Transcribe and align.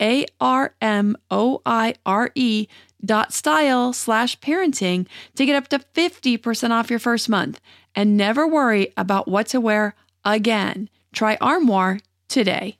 a 0.00 0.26
R 0.40 0.74
M 0.80 1.16
O 1.30 1.62
I 1.64 1.94
R 2.04 2.30
E 2.34 2.66
dot 3.04 3.32
style 3.32 3.92
slash 3.92 4.38
parenting 4.40 5.06
to 5.36 5.46
get 5.46 5.56
up 5.56 5.68
to 5.68 5.78
50% 5.78 6.70
off 6.70 6.90
your 6.90 6.98
first 6.98 7.28
month 7.28 7.60
and 7.94 8.16
never 8.16 8.46
worry 8.46 8.92
about 8.96 9.28
what 9.28 9.46
to 9.48 9.60
wear 9.60 9.94
again. 10.24 10.88
Try 11.12 11.36
Armoire 11.40 12.00
today. 12.28 12.78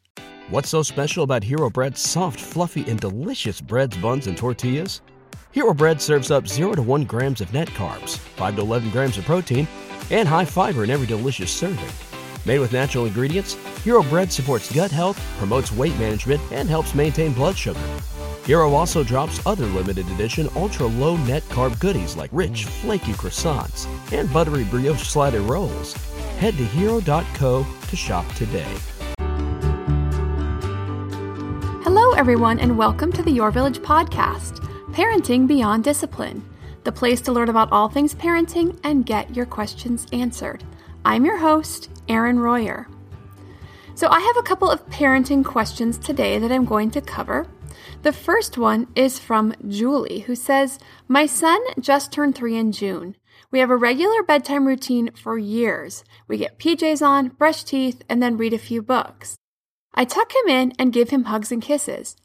What's 0.49 0.69
so 0.69 0.83
special 0.83 1.25
about 1.25 1.43
Hero 1.43 1.71
Bread's 1.71 2.01
soft, 2.01 2.41
fluffy, 2.41 2.89
and 2.89 3.01
delicious 3.01 3.61
breads, 3.61 3.97
buns, 3.97 4.27
and 4.27 4.37
tortillas? 4.37 5.01
Hero 5.51 5.75
Bread 5.75 6.01
serves 6.01 6.31
up 6.31 6.47
0 6.47 6.75
to 6.75 6.83
1 6.83 7.05
grams 7.05 7.41
of 7.41 7.53
net 7.53 7.69
carbs, 7.69 8.19
5 8.19 8.57
to 8.57 8.63
11 8.63 8.91
grams 8.91 9.19
of 9.19 9.25
protein, 9.25 9.67
and 10.11 10.29
high 10.29 10.45
fiber 10.45 10.85
in 10.85 10.91
every 10.91 11.07
delicious 11.07 11.51
serving. 11.51 12.16
Made 12.47 12.61
with 12.61 12.73
natural 12.73 13.07
ingredients, 13.07 13.55
Hero 13.83 14.05
Bread 14.05 14.33
supports 14.33 14.73
gut 14.73 14.93
health, 14.93 15.21
promotes 15.39 15.73
weight 15.73 15.99
management, 15.99 16.41
and 16.53 16.69
helps 16.69 16.95
maintain 16.95 17.33
blood 17.33 17.59
sugar. 17.59 17.81
Hero 18.45 18.73
also 18.73 19.03
drops 19.03 19.45
other 19.45 19.67
limited 19.67 20.09
edition 20.11 20.49
ultra 20.55 20.87
low 20.87 21.17
net 21.17 21.43
carb 21.49 21.77
goodies 21.81 22.15
like 22.17 22.31
rich, 22.33 22.67
flaky 22.67 23.15
croissants 23.15 23.89
and 24.13 24.33
buttery 24.33 24.63
brioche 24.63 25.03
slider 25.03 25.41
rolls. 25.41 25.95
Head 26.39 26.57
to 26.59 26.65
hero.co 26.65 27.67
to 27.89 27.97
shop 27.97 28.33
today. 28.35 28.73
Hello, 31.83 32.13
everyone, 32.13 32.61
and 32.61 32.79
welcome 32.79 33.11
to 33.11 33.25
the 33.25 33.33
Your 33.33 33.51
Village 33.51 33.81
podcast 33.81 34.61
Parenting 34.93 35.49
Beyond 35.49 35.83
Discipline, 35.83 36.49
the 36.85 36.93
place 36.93 37.21
to 37.23 37.33
learn 37.33 37.49
about 37.49 37.73
all 37.73 37.89
things 37.89 38.15
parenting 38.15 38.79
and 38.85 39.05
get 39.05 39.35
your 39.35 39.47
questions 39.47 40.07
answered. 40.13 40.63
I'm 41.07 41.25
your 41.25 41.39
host, 41.39 41.89
Erin 42.09 42.41
Royer. 42.41 42.89
So, 43.95 44.09
I 44.09 44.19
have 44.19 44.37
a 44.37 44.43
couple 44.43 44.69
of 44.69 44.85
parenting 44.89 45.45
questions 45.45 45.99
today 45.99 46.41
that 46.41 46.51
I'm 46.51 46.65
going 46.65 46.91
to 46.91 47.01
cover. 47.01 47.47
The 48.03 48.13
first 48.13 48.59
one 48.59 48.89
is 48.97 49.21
from 49.21 49.55
Julie, 49.69 50.23
who 50.27 50.35
says, 50.35 50.81
My 51.07 51.25
son 51.25 51.61
just 51.79 52.11
turned 52.11 52.35
three 52.35 52.57
in 52.57 52.73
June. 52.73 53.15
We 53.53 53.61
have 53.61 53.71
a 53.71 53.77
regular 53.77 54.25
bedtime 54.25 54.67
routine 54.67 55.13
for 55.13 55.39
years. 55.39 56.03
We 56.27 56.39
get 56.39 56.59
PJs 56.59 57.07
on, 57.07 57.29
brush 57.29 57.63
teeth, 57.63 58.03
and 58.09 58.21
then 58.21 58.37
read 58.37 58.53
a 58.53 58.59
few 58.59 58.83
books. 58.83 59.37
I 59.95 60.07
tuck 60.07 60.33
him 60.35 60.49
in 60.49 60.73
and 60.77 60.93
give 60.93 61.11
him 61.11 61.27
hugs 61.27 61.53
and 61.53 61.63
kisses. 61.63 62.17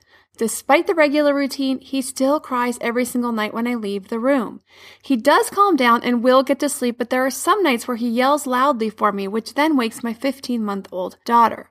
Despite 0.42 0.88
the 0.88 0.96
regular 0.96 1.36
routine, 1.36 1.78
he 1.82 2.02
still 2.02 2.40
cries 2.40 2.80
every 2.82 3.06
single 3.06 3.32
night 3.32 3.54
when 3.54 3.68
I 3.68 3.76
leave 3.76 4.08
the 4.08 4.18
room. 4.18 4.62
He 5.04 5.16
does 5.16 5.52
calm 5.52 5.76
down 5.76 6.02
and 6.02 6.24
will 6.24 6.42
get 6.42 6.58
to 6.62 6.68
sleep, 6.68 6.98
but 6.98 7.12
there 7.12 7.24
are 7.24 7.30
some 7.30 7.62
nights 7.62 7.88
where 7.88 7.96
he 7.96 8.10
yells 8.10 8.48
loudly 8.48 8.90
for 8.90 9.12
me, 9.12 9.28
which 9.28 9.54
then 9.54 9.78
wakes 9.78 10.02
my 10.02 10.16
15 10.16 10.66
month 10.66 10.88
old 10.92 11.18
daughter. 11.26 11.70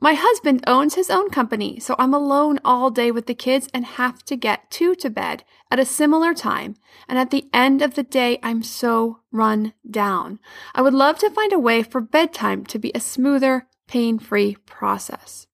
My 0.00 0.14
husband 0.14 0.62
owns 0.64 0.94
his 0.94 1.10
own 1.10 1.28
company, 1.30 1.80
so 1.80 1.96
I'm 1.98 2.14
alone 2.14 2.60
all 2.64 2.88
day 2.88 3.10
with 3.10 3.26
the 3.26 3.34
kids 3.34 3.68
and 3.74 3.84
have 3.84 4.22
to 4.26 4.36
get 4.36 4.70
two 4.70 4.94
to 4.94 5.10
bed 5.10 5.42
at 5.68 5.80
a 5.80 5.84
similar 5.84 6.34
time. 6.34 6.76
And 7.08 7.18
at 7.18 7.32
the 7.32 7.48
end 7.52 7.82
of 7.82 7.96
the 7.96 8.04
day, 8.04 8.38
I'm 8.44 8.62
so 8.62 9.22
run 9.32 9.72
down. 9.90 10.38
I 10.72 10.82
would 10.82 10.94
love 10.94 11.18
to 11.18 11.30
find 11.30 11.52
a 11.52 11.58
way 11.58 11.82
for 11.82 12.00
bedtime 12.00 12.64
to 12.66 12.78
be 12.78 12.92
a 12.94 13.00
smoother, 13.00 13.66
pain 13.88 14.20
free 14.20 14.54
process. 14.66 15.48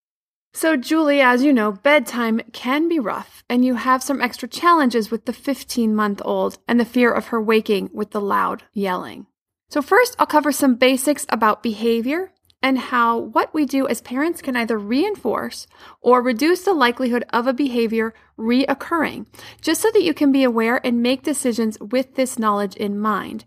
So, 0.54 0.76
Julie, 0.76 1.20
as 1.20 1.42
you 1.42 1.52
know, 1.52 1.72
bedtime 1.72 2.40
can 2.52 2.88
be 2.88 2.98
rough, 2.98 3.44
and 3.48 3.64
you 3.64 3.74
have 3.74 4.02
some 4.02 4.20
extra 4.20 4.48
challenges 4.48 5.10
with 5.10 5.26
the 5.26 5.32
15 5.32 5.94
month 5.94 6.22
old 6.24 6.58
and 6.66 6.80
the 6.80 6.84
fear 6.84 7.12
of 7.12 7.28
her 7.28 7.40
waking 7.40 7.90
with 7.92 8.10
the 8.10 8.20
loud 8.20 8.64
yelling. 8.72 9.26
So, 9.70 9.82
first, 9.82 10.16
I'll 10.18 10.26
cover 10.26 10.50
some 10.50 10.76
basics 10.76 11.26
about 11.28 11.62
behavior 11.62 12.32
and 12.62 12.78
how 12.78 13.18
what 13.18 13.54
we 13.54 13.66
do 13.66 13.86
as 13.86 14.00
parents 14.00 14.42
can 14.42 14.56
either 14.56 14.78
reinforce 14.78 15.66
or 16.00 16.22
reduce 16.22 16.62
the 16.62 16.72
likelihood 16.72 17.24
of 17.30 17.46
a 17.46 17.52
behavior 17.52 18.14
reoccurring, 18.38 19.26
just 19.60 19.80
so 19.80 19.90
that 19.92 20.02
you 20.02 20.14
can 20.14 20.32
be 20.32 20.42
aware 20.42 20.84
and 20.84 21.02
make 21.02 21.22
decisions 21.22 21.78
with 21.80 22.14
this 22.14 22.38
knowledge 22.38 22.74
in 22.74 22.98
mind. 22.98 23.44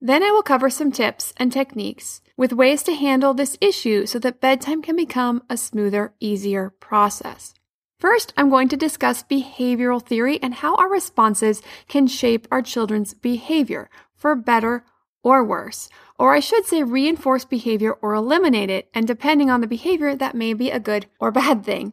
Then 0.00 0.22
I 0.22 0.30
will 0.30 0.42
cover 0.42 0.70
some 0.70 0.92
tips 0.92 1.32
and 1.36 1.52
techniques 1.52 2.20
with 2.36 2.52
ways 2.52 2.84
to 2.84 2.94
handle 2.94 3.34
this 3.34 3.58
issue 3.60 4.06
so 4.06 4.18
that 4.20 4.40
bedtime 4.40 4.80
can 4.80 4.94
become 4.94 5.42
a 5.50 5.56
smoother, 5.56 6.14
easier 6.20 6.70
process. 6.70 7.52
First, 7.98 8.32
I'm 8.36 8.48
going 8.48 8.68
to 8.68 8.76
discuss 8.76 9.24
behavioral 9.24 10.00
theory 10.00 10.40
and 10.40 10.54
how 10.54 10.76
our 10.76 10.88
responses 10.88 11.62
can 11.88 12.06
shape 12.06 12.46
our 12.50 12.62
children's 12.62 13.12
behavior 13.12 13.90
for 14.14 14.36
better 14.36 14.84
or 15.24 15.42
worse. 15.42 15.88
Or 16.16 16.32
I 16.32 16.38
should 16.38 16.64
say 16.64 16.84
reinforce 16.84 17.44
behavior 17.44 17.92
or 17.94 18.14
eliminate 18.14 18.70
it, 18.70 18.88
and 18.94 19.04
depending 19.04 19.50
on 19.50 19.60
the 19.60 19.66
behavior, 19.66 20.14
that 20.14 20.36
may 20.36 20.52
be 20.52 20.70
a 20.70 20.78
good 20.78 21.06
or 21.18 21.32
bad 21.32 21.64
thing. 21.64 21.92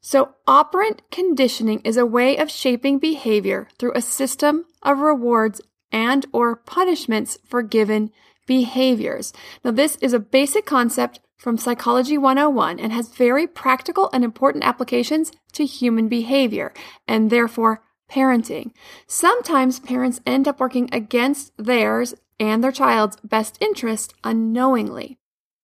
So, 0.00 0.34
operant 0.46 1.02
conditioning 1.12 1.80
is 1.80 1.96
a 1.96 2.06
way 2.06 2.36
of 2.36 2.50
shaping 2.50 2.98
behavior 2.98 3.68
through 3.78 3.92
a 3.94 4.02
system 4.02 4.64
of 4.82 4.98
rewards 4.98 5.60
and 5.92 6.26
or 6.32 6.56
punishments 6.56 7.38
for 7.44 7.62
given 7.62 8.10
behaviors. 8.46 9.32
Now, 9.64 9.72
this 9.72 9.96
is 9.96 10.12
a 10.12 10.18
basic 10.18 10.66
concept 10.66 11.20
from 11.36 11.58
Psychology 11.58 12.16
101 12.16 12.80
and 12.80 12.92
has 12.92 13.08
very 13.08 13.46
practical 13.46 14.10
and 14.12 14.24
important 14.24 14.64
applications 14.64 15.32
to 15.52 15.64
human 15.64 16.08
behavior 16.08 16.72
and 17.06 17.30
therefore 17.30 17.82
parenting. 18.10 18.72
Sometimes 19.06 19.80
parents 19.80 20.20
end 20.24 20.48
up 20.48 20.60
working 20.60 20.88
against 20.92 21.52
theirs 21.56 22.14
and 22.38 22.62
their 22.62 22.72
child's 22.72 23.16
best 23.24 23.58
interest 23.60 24.14
unknowingly. 24.24 25.18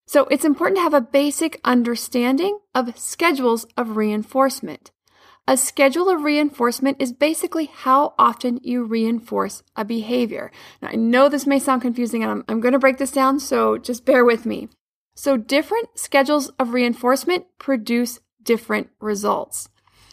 So 0.06 0.26
it's 0.26 0.44
important 0.44 0.78
to 0.78 0.82
have 0.82 0.94
a 0.94 1.00
basic 1.00 1.60
understanding 1.64 2.58
of 2.74 2.98
schedules 2.98 3.64
of 3.76 3.96
reinforcement. 3.96 4.90
A 5.48 5.56
schedule 5.56 6.08
of 6.08 6.22
reinforcement 6.22 6.98
is 7.00 7.12
basically 7.12 7.66
how 7.66 8.14
often 8.16 8.60
you 8.62 8.84
reinforce 8.84 9.64
a 9.74 9.84
behavior. 9.84 10.52
Now, 10.80 10.90
I 10.92 10.94
know 10.94 11.28
this 11.28 11.48
may 11.48 11.58
sound 11.58 11.82
confusing 11.82 12.22
and 12.22 12.30
I'm, 12.30 12.44
I'm 12.46 12.60
going 12.60 12.72
to 12.72 12.78
break 12.78 12.98
this 12.98 13.10
down, 13.10 13.40
so 13.40 13.76
just 13.76 14.04
bear 14.04 14.24
with 14.24 14.46
me. 14.46 14.68
So, 15.16 15.36
different 15.36 15.98
schedules 15.98 16.50
of 16.60 16.72
reinforcement 16.72 17.46
produce 17.58 18.20
different 18.40 18.90
results. 19.00 19.68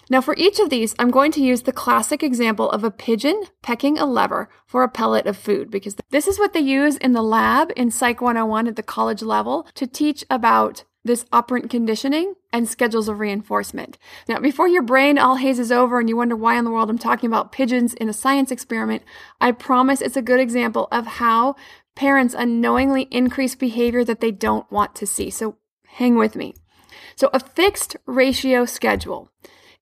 Now, 0.09 0.19
for 0.19 0.33
each 0.35 0.59
of 0.59 0.71
these, 0.71 0.95
I'm 0.97 1.11
going 1.11 1.31
to 1.33 1.43
use 1.43 1.61
the 1.61 1.71
classic 1.71 2.23
example 2.23 2.71
of 2.71 2.83
a 2.83 2.89
pigeon 2.89 3.43
pecking 3.61 3.99
a 3.99 4.07
lever 4.07 4.49
for 4.65 4.81
a 4.81 4.89
pellet 4.89 5.27
of 5.27 5.37
food 5.37 5.69
because 5.69 5.95
this 6.09 6.27
is 6.27 6.39
what 6.39 6.53
they 6.53 6.59
use 6.59 6.97
in 6.97 7.13
the 7.13 7.21
lab 7.21 7.71
in 7.75 7.91
Psych 7.91 8.19
101 8.19 8.67
at 8.67 8.75
the 8.75 8.81
college 8.81 9.21
level 9.21 9.67
to 9.75 9.85
teach 9.85 10.25
about 10.27 10.85
this 11.03 11.25
operant 11.31 11.69
conditioning 11.69 12.33
and 12.51 12.67
schedules 12.67 13.07
of 13.07 13.19
reinforcement. 13.19 13.97
Now, 14.27 14.39
before 14.39 14.67
your 14.67 14.81
brain 14.81 15.17
all 15.17 15.37
hazes 15.37 15.71
over 15.71 15.99
and 15.99 16.09
you 16.09 16.17
wonder 16.17 16.35
why 16.35 16.57
in 16.57 16.65
the 16.65 16.71
world 16.71 16.89
I'm 16.89 16.97
talking 16.97 17.27
about 17.27 17.51
pigeons 17.51 17.93
in 17.93 18.09
a 18.09 18.13
science 18.13 18.51
experiment, 18.51 19.03
I 19.39 19.51
promise 19.51 20.01
it's 20.01 20.17
a 20.17 20.21
good 20.21 20.39
example 20.39 20.87
of 20.91 21.05
how 21.05 21.55
parents 21.95 22.35
unknowingly 22.37 23.07
increase 23.11 23.55
behavior 23.55 24.03
that 24.03 24.19
they 24.19 24.31
don't 24.31 24.69
want 24.71 24.95
to 24.95 25.07
see. 25.07 25.29
So 25.29 25.57
hang 25.87 26.15
with 26.15 26.35
me. 26.35 26.53
So 27.15 27.29
a 27.33 27.39
fixed 27.39 27.95
ratio 28.05 28.65
schedule 28.65 29.31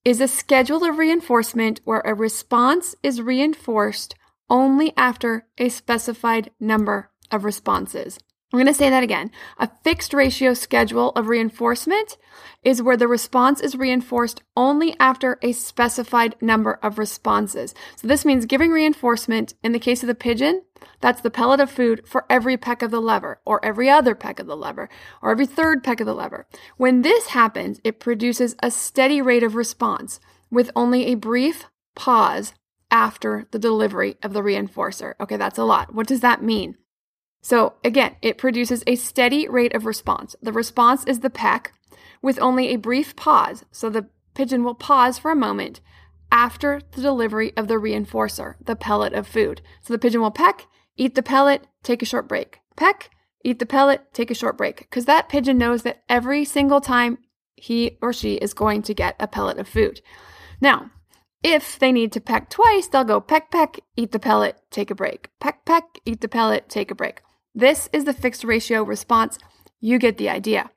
is 0.05 0.21
a 0.21 0.27
schedule 0.27 0.83
of 0.83 0.97
reinforcement 0.97 1.81
where 1.83 2.01
a 2.01 2.13
response 2.13 2.95
is 3.03 3.21
reinforced 3.21 4.15
only 4.49 4.93
after 4.95 5.45
a 5.57 5.69
specified 5.69 6.51
number 6.59 7.11
of 7.31 7.43
responses. 7.43 8.19
I'm 8.53 8.57
going 8.57 8.67
to 8.67 8.73
say 8.73 8.89
that 8.89 9.03
again. 9.03 9.29
A 9.57 9.69
fixed 9.83 10.13
ratio 10.13 10.53
schedule 10.53 11.09
of 11.11 11.27
reinforcement 11.27 12.17
is 12.63 12.81
where 12.81 12.95
the 12.95 13.07
response 13.07 13.59
is 13.59 13.75
reinforced 13.75 14.41
only 14.55 14.95
after 15.01 15.38
a 15.41 15.51
specified 15.51 16.35
number 16.39 16.79
of 16.81 16.97
responses. 16.97 17.75
So 17.97 18.07
this 18.07 18.23
means 18.23 18.45
giving 18.45 18.71
reinforcement 18.71 19.53
in 19.63 19.73
the 19.73 19.79
case 19.79 20.01
of 20.01 20.07
the 20.07 20.15
pigeon, 20.15 20.61
that's 21.01 21.19
the 21.19 21.29
pellet 21.29 21.59
of 21.59 21.69
food 21.69 22.07
for 22.07 22.25
every 22.29 22.55
peck 22.55 22.81
of 22.81 22.89
the 22.89 23.01
lever, 23.01 23.41
or 23.45 23.63
every 23.65 23.89
other 23.89 24.15
peck 24.15 24.39
of 24.39 24.47
the 24.47 24.55
lever, 24.55 24.88
or 25.21 25.31
every 25.31 25.45
third 25.45 25.83
peck 25.83 25.99
of 25.99 26.05
the 26.05 26.15
lever. 26.15 26.47
When 26.77 27.01
this 27.01 27.27
happens, 27.27 27.81
it 27.83 27.99
produces 27.99 28.55
a 28.63 28.71
steady 28.71 29.21
rate 29.21 29.44
of 29.44 29.55
response 29.55 30.21
with 30.49 30.71
only 30.73 31.07
a 31.07 31.15
brief 31.15 31.65
pause 31.95 32.53
after 32.89 33.45
the 33.51 33.59
delivery 33.59 34.15
of 34.23 34.31
the 34.31 34.41
reinforcer. 34.41 35.15
Okay, 35.19 35.35
that's 35.35 35.57
a 35.57 35.65
lot. 35.65 35.94
What 35.94 36.07
does 36.07 36.21
that 36.21 36.41
mean? 36.41 36.77
So 37.41 37.73
again, 37.83 38.15
it 38.21 38.37
produces 38.37 38.83
a 38.85 38.95
steady 38.95 39.47
rate 39.47 39.75
of 39.75 39.85
response. 39.85 40.35
The 40.41 40.51
response 40.51 41.05
is 41.05 41.19
the 41.19 41.29
peck 41.29 41.73
with 42.21 42.39
only 42.39 42.69
a 42.69 42.77
brief 42.77 43.15
pause. 43.15 43.63
So 43.71 43.89
the 43.89 44.07
pigeon 44.33 44.63
will 44.63 44.75
pause 44.75 45.17
for 45.17 45.31
a 45.31 45.35
moment 45.35 45.81
after 46.31 46.81
the 46.91 47.01
delivery 47.01 47.55
of 47.55 47.67
the 47.67 47.75
reinforcer, 47.75 48.55
the 48.63 48.75
pellet 48.75 49.13
of 49.13 49.27
food. 49.27 49.61
So 49.81 49.93
the 49.93 49.99
pigeon 49.99 50.21
will 50.21 50.31
peck, 50.31 50.67
eat 50.97 51.15
the 51.15 51.23
pellet, 51.23 51.67
take 51.83 52.01
a 52.01 52.05
short 52.05 52.27
break. 52.27 52.59
Peck, 52.75 53.11
eat 53.43 53.59
the 53.59 53.65
pellet, 53.65 54.13
take 54.13 54.29
a 54.29 54.35
short 54.35 54.57
break. 54.57 54.79
Because 54.79 55.05
that 55.05 55.29
pigeon 55.29 55.57
knows 55.57 55.83
that 55.83 56.03
every 56.09 56.43
single 56.43 56.81
time 56.81 57.19
he 57.55 57.97
or 58.01 58.13
she 58.13 58.35
is 58.35 58.53
going 58.53 58.81
to 58.83 58.93
get 58.93 59.15
a 59.19 59.27
pellet 59.27 59.57
of 59.57 59.67
food. 59.67 60.01
Now, 60.59 60.91
if 61.43 61.79
they 61.79 61.91
need 61.91 62.11
to 62.13 62.21
peck 62.21 62.49
twice, 62.49 62.87
they'll 62.87 63.03
go 63.03 63.21
peck, 63.21 63.51
peck, 63.51 63.79
eat 63.95 64.11
the 64.11 64.19
pellet, 64.19 64.57
take 64.69 64.91
a 64.91 64.95
break. 64.95 65.29
Peck, 65.39 65.65
peck, 65.65 65.99
eat 66.05 66.21
the 66.21 66.27
pellet, 66.27 66.67
take 66.67 66.91
a 66.91 66.95
break. 66.95 67.21
This 67.57 67.89
is 67.92 68.04
the 68.04 68.13
fixed 68.13 68.44
ratio 68.44 68.83
response. 68.83 69.39
You 69.81 69.98
get 69.98 70.19
the 70.19 70.30
idea. 70.30 70.69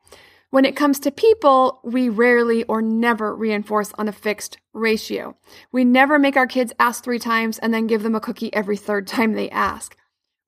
When 0.48 0.64
it 0.64 0.74
comes 0.74 0.98
to 1.00 1.10
people, 1.10 1.78
we 1.84 2.08
rarely 2.08 2.64
or 2.64 2.80
never 2.80 3.36
reinforce 3.36 3.92
on 3.98 4.08
a 4.08 4.12
fixed 4.12 4.56
ratio. 4.72 5.36
We 5.72 5.84
never 5.84 6.18
make 6.18 6.38
our 6.38 6.46
kids 6.46 6.72
ask 6.80 7.04
three 7.04 7.18
times 7.18 7.58
and 7.58 7.74
then 7.74 7.86
give 7.86 8.02
them 8.02 8.14
a 8.14 8.20
cookie 8.20 8.52
every 8.54 8.78
third 8.78 9.06
time 9.06 9.34
they 9.34 9.50
ask. 9.50 9.94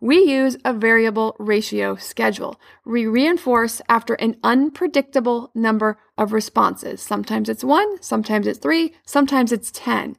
We 0.01 0.21
use 0.21 0.57
a 0.65 0.73
variable 0.73 1.37
ratio 1.39 1.97
schedule. 1.97 2.59
We 2.87 3.05
reinforce 3.05 3.83
after 3.91 4.15
an 4.15 4.39
unpredictable 4.43 5.51
number 5.55 5.99
of 6.17 6.33
responses. 6.33 7.03
Sometimes 7.03 7.51
it's 7.51 7.63
one, 7.63 8.01
sometimes 8.01 8.47
it's 8.47 8.59
three, 8.59 8.95
sometimes 9.05 9.53
it's 9.53 9.71
10. 9.71 10.17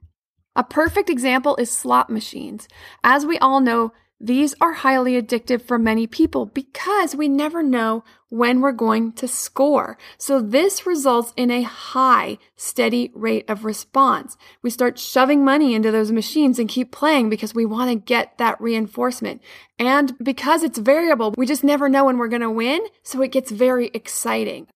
A 0.56 0.63
perfect 0.63 1.10
example 1.10 1.56
is 1.56 1.71
slot 1.71 2.12
machines. 2.12 2.68
As 3.04 3.25
we 3.25 3.39
all 3.39 3.60
know, 3.60 3.94
these 4.19 4.56
are 4.62 4.74
highly 4.74 5.21
addictive 5.21 5.62
for 5.62 5.77
many 5.77 6.07
people 6.07 6.45
because 6.45 7.15
we 7.15 7.27
never 7.27 7.62
know 7.62 8.04
when 8.30 8.62
we're 8.62 8.71
going 8.71 9.12
to 9.12 9.27
score. 9.27 9.98
So 10.18 10.42
this 10.42 10.88
results 10.88 11.33
in 11.36 11.51
a 11.51 11.63
high, 11.63 12.38
steady 12.56 13.12
rate 13.13 13.44
of 13.50 13.65
response. 13.65 14.38
We 14.62 14.69
start 14.69 14.98
shoving 14.98 15.44
money 15.44 15.75
into 15.75 15.92
those 15.92 16.12
machines 16.12 16.57
and 16.57 16.69
keep 16.69 16.92
playing 16.92 17.30
because 17.30 17.54
we 17.54 17.65
want 17.65 17.92
to 17.92 17.95
get 17.95 18.38
that 18.38 18.60
reinforcement. 18.62 19.42
And 19.77 20.18
because 20.18 20.63
it's 20.63 20.80
variable, 20.80 21.33
we 21.38 21.45
just 21.45 21.63
never 21.63 21.89
know 21.89 22.06
when 22.06 22.18
we're 22.18 22.27
going 22.27 22.42
to 22.42 22.50
win. 22.50 22.81
So 23.04 23.21
it 23.21 23.31
gets 23.31 23.51
very 23.51 23.92
exciting. 23.94 24.68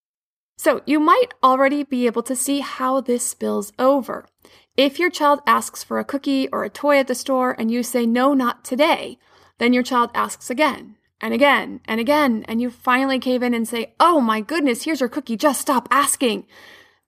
So 0.58 0.82
you 0.86 1.00
might 1.00 1.34
already 1.44 1.84
be 1.84 2.06
able 2.06 2.24
to 2.24 2.36
see 2.36 2.60
how 2.60 3.00
this 3.00 3.26
spills 3.26 3.72
over. 3.80 4.28
If 4.76 5.00
your 5.00 5.10
child 5.10 5.40
asks 5.48 5.84
for 5.84 5.98
a 5.98 6.06
cookie 6.06 6.48
or 6.50 6.64
a 6.64 6.70
toy 6.70 7.00
at 7.00 7.08
the 7.08 7.16
store 7.16 7.56
and 7.58 7.72
you 7.72 7.82
say, 7.82 8.06
no, 8.06 8.36
not 8.36 8.64
today, 8.64 9.18
then 9.60 9.74
your 9.74 9.84
child 9.84 10.12
asks 10.14 10.50
again 10.50 10.96
and 11.22 11.34
again 11.34 11.82
and 11.86 12.00
again, 12.00 12.46
and 12.48 12.62
you 12.62 12.70
finally 12.70 13.20
cave 13.20 13.44
in 13.44 13.54
and 13.54 13.68
say, 13.68 13.94
Oh 14.00 14.22
my 14.22 14.42
goodness, 14.42 14.84
here's 14.84 15.00
your 15.00 15.10
cookie, 15.10 15.38
just 15.38 15.62
stop 15.62 15.88
asking. 15.92 16.46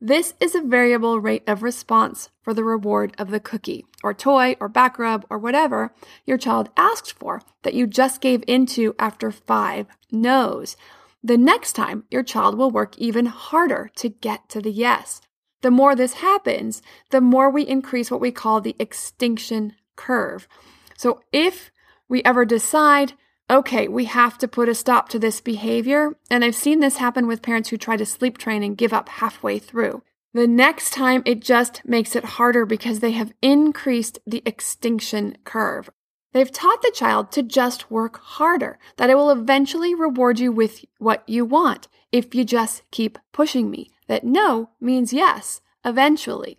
This 0.02 0.34
is 0.40 0.56
a 0.56 0.62
variable 0.62 1.20
rate 1.20 1.44
of 1.46 1.62
response 1.62 2.30
for 2.42 2.54
the 2.54 2.64
reward 2.64 3.14
of 3.18 3.32
the 3.32 3.40
cookie, 3.42 3.86
or 4.02 4.14
toy, 4.14 4.56
or 4.62 4.70
back 4.70 4.98
rub, 4.98 5.26
or 5.30 5.38
whatever 5.38 5.94
your 6.26 6.38
child 6.38 6.70
asked 6.78 7.12
for 7.12 7.42
that 7.64 7.74
you 7.74 7.86
just 7.86 8.22
gave 8.22 8.42
into 8.48 8.96
after 8.98 9.30
five 9.30 9.88
no's. 10.10 10.78
The 11.22 11.38
next 11.38 11.74
time, 11.74 12.06
your 12.10 12.24
child 12.24 12.58
will 12.58 12.72
work 12.72 12.98
even 12.98 13.26
harder 13.26 13.92
to 13.98 14.08
get 14.08 14.48
to 14.50 14.62
the 14.62 14.72
yes. 14.72 15.22
The 15.62 15.72
more 15.72 15.96
this 15.96 16.14
happens, 16.14 16.82
the 17.10 17.20
more 17.20 17.50
we 17.50 17.64
increase 17.64 18.10
what 18.10 18.22
we 18.22 18.32
call 18.32 18.62
the 18.62 18.78
extinction 18.80 19.76
curve. 19.98 20.48
So 20.96 21.20
if 21.34 21.72
we 22.10 22.24
ever 22.24 22.44
decide, 22.44 23.14
okay, 23.50 23.88
we 23.88 24.06
have 24.06 24.38
to 24.40 24.48
put 24.48 24.68
a 24.68 24.76
stop 24.76 25.08
to 25.10 25.20
this 25.20 25.40
behavior. 25.40 26.18
And 26.30 26.44
I've 26.44 26.56
seen 26.56 26.80
this 26.80 26.98
happen 26.98 27.28
with 27.28 27.42
parents 27.42 27.70
who 27.70 27.78
try 27.78 27.96
to 27.96 28.06
sleep 28.06 28.38
train 28.38 28.64
and 28.64 28.78
give 28.78 28.92
up 28.92 29.08
halfway 29.08 29.60
through. 29.60 30.04
The 30.34 30.48
next 30.48 30.92
time 30.92 31.24
it 31.26 31.40
just 31.40 31.82
makes 31.86 32.16
it 32.16 32.26
harder 32.26 32.66
because 32.66 33.00
they 33.00 33.12
have 33.12 33.34
increased 33.42 34.20
the 34.28 34.44
extinction 34.46 35.38
curve. 35.44 35.90
They've 36.34 36.52
taught 36.52 36.84
the 36.84 36.92
child 36.94 37.32
to 37.32 37.42
just 37.42 37.90
work 37.90 38.20
harder, 38.22 38.78
that 38.98 39.10
it 39.10 39.16
will 39.16 39.32
eventually 39.32 39.96
reward 39.96 40.40
you 40.40 40.52
with 40.52 40.86
what 41.00 41.28
you 41.28 41.46
want 41.46 41.88
if 42.12 42.36
you 42.36 42.44
just 42.44 42.84
keep 42.92 43.18
pushing 43.32 43.70
me, 43.70 43.90
that 44.08 44.24
no 44.24 44.70
means 44.80 45.14
yes, 45.14 45.62
eventually. 45.84 46.58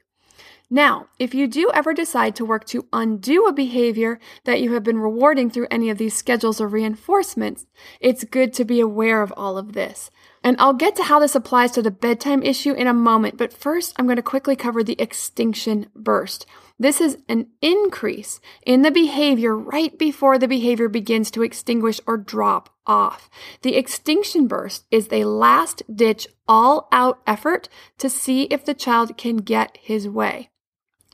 Now, 0.73 1.09
if 1.19 1.35
you 1.35 1.49
do 1.49 1.69
ever 1.75 1.93
decide 1.93 2.37
to 2.37 2.45
work 2.45 2.65
to 2.67 2.87
undo 2.93 3.47
a 3.47 3.53
behavior 3.53 4.21
that 4.45 4.61
you 4.61 4.73
have 4.75 4.85
been 4.85 4.99
rewarding 4.99 5.51
through 5.51 5.67
any 5.69 5.91
of 5.91 5.99
these 5.99 6.15
schedules 6.15 6.61
or 6.61 6.69
reinforcements, 6.69 7.67
it's 7.99 8.23
good 8.23 8.53
to 8.55 8.65
be 8.65 8.79
aware 8.79 9.21
of 9.21 9.35
all 9.37 9.59
of 9.59 9.73
this. 9.73 10.13
And 10.45 10.55
I'll 10.61 10.73
get 10.73 10.95
to 10.97 11.03
how 11.03 11.19
this 11.19 11.35
applies 11.35 11.73
to 11.73 11.83
the 11.83 11.91
bedtime 11.91 12.45
issue 12.45 12.73
in 12.73 12.87
a 12.87 12.95
moment, 12.95 13.37
but 13.37 13.53
first 13.53 13.95
I'm 13.97 14.07
going 14.07 14.15
to 14.15 14.23
quickly 14.23 14.55
cover 14.55 14.85
the 14.85 15.01
extinction 15.01 15.89
burst. 15.97 16.47
This 16.79 17.01
is 17.01 17.19
an 17.29 17.49
increase 17.61 18.41
in 18.65 18.83
the 18.83 18.93
behavior 18.93 19.57
right 19.57 19.99
before 19.99 20.39
the 20.39 20.49
behavior 20.49 20.89
begins 20.89 21.33
to 21.33 21.43
extinguish 21.43 22.01
or 22.07 22.17
drop 22.17 22.73
off. 22.87 23.29
The 23.63 23.75
extinction 23.75 24.47
burst 24.47 24.87
is 24.93 25.09
a 25.11 25.25
last 25.25 25.83
ditch, 25.93 26.29
all 26.47 26.89
out 26.93 27.21
effort 27.27 27.69
to 27.99 28.09
see 28.09 28.45
if 28.45 28.65
the 28.65 28.73
child 28.73 29.19
can 29.19 29.39
get 29.39 29.77
his 29.83 30.09
way. 30.09 30.49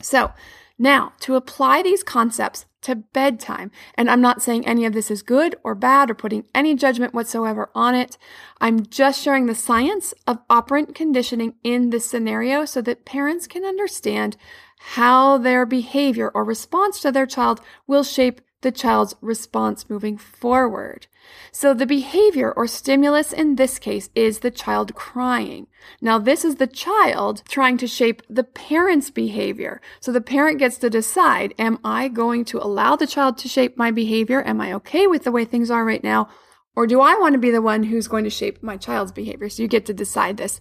So, 0.02 0.32
now 0.78 1.12
to 1.20 1.36
apply 1.36 1.82
these 1.82 2.02
concepts 2.02 2.66
to 2.82 2.94
bedtime, 2.94 3.70
and 3.94 4.10
I'm 4.10 4.20
not 4.20 4.42
saying 4.42 4.66
any 4.66 4.84
of 4.84 4.92
this 4.92 5.10
is 5.10 5.22
good 5.22 5.56
or 5.64 5.74
bad 5.74 6.10
or 6.10 6.14
putting 6.14 6.44
any 6.54 6.74
judgment 6.74 7.14
whatsoever 7.14 7.70
on 7.74 7.94
it. 7.94 8.18
I'm 8.60 8.86
just 8.86 9.22
sharing 9.22 9.46
the 9.46 9.54
science 9.54 10.12
of 10.26 10.38
operant 10.50 10.94
conditioning 10.94 11.54
in 11.64 11.90
this 11.90 12.04
scenario 12.06 12.64
so 12.64 12.82
that 12.82 13.04
parents 13.04 13.46
can 13.46 13.64
understand 13.64 14.36
how 14.78 15.38
their 15.38 15.64
behavior 15.64 16.30
or 16.34 16.44
response 16.44 17.00
to 17.00 17.10
their 17.10 17.26
child 17.26 17.60
will 17.86 18.04
shape 18.04 18.40
the 18.66 18.72
child's 18.72 19.14
response 19.20 19.88
moving 19.88 20.18
forward. 20.18 21.06
So 21.52 21.72
the 21.72 21.86
behavior 21.86 22.50
or 22.50 22.66
stimulus 22.66 23.32
in 23.32 23.54
this 23.54 23.78
case 23.78 24.10
is 24.16 24.40
the 24.40 24.50
child 24.50 24.92
crying. 24.96 25.68
Now 26.00 26.18
this 26.18 26.44
is 26.44 26.56
the 26.56 26.66
child 26.66 27.44
trying 27.48 27.76
to 27.76 27.86
shape 27.86 28.22
the 28.28 28.42
parent's 28.42 29.08
behavior. 29.08 29.80
So 30.00 30.10
the 30.10 30.20
parent 30.20 30.58
gets 30.58 30.78
to 30.78 30.90
decide, 30.90 31.54
am 31.60 31.78
I 31.84 32.08
going 32.08 32.44
to 32.46 32.58
allow 32.58 32.96
the 32.96 33.06
child 33.06 33.38
to 33.38 33.48
shape 33.48 33.78
my 33.78 33.92
behavior? 33.92 34.42
Am 34.42 34.60
I 34.60 34.72
okay 34.72 35.06
with 35.06 35.22
the 35.22 35.30
way 35.30 35.44
things 35.44 35.70
are 35.70 35.84
right 35.84 36.02
now? 36.02 36.28
Or 36.74 36.88
do 36.88 37.00
I 37.00 37.14
want 37.14 37.34
to 37.34 37.38
be 37.38 37.52
the 37.52 37.62
one 37.62 37.84
who's 37.84 38.08
going 38.08 38.24
to 38.24 38.30
shape 38.30 38.64
my 38.64 38.76
child's 38.76 39.12
behavior? 39.12 39.48
So 39.48 39.62
you 39.62 39.68
get 39.68 39.86
to 39.86 39.94
decide 39.94 40.38
this. 40.38 40.58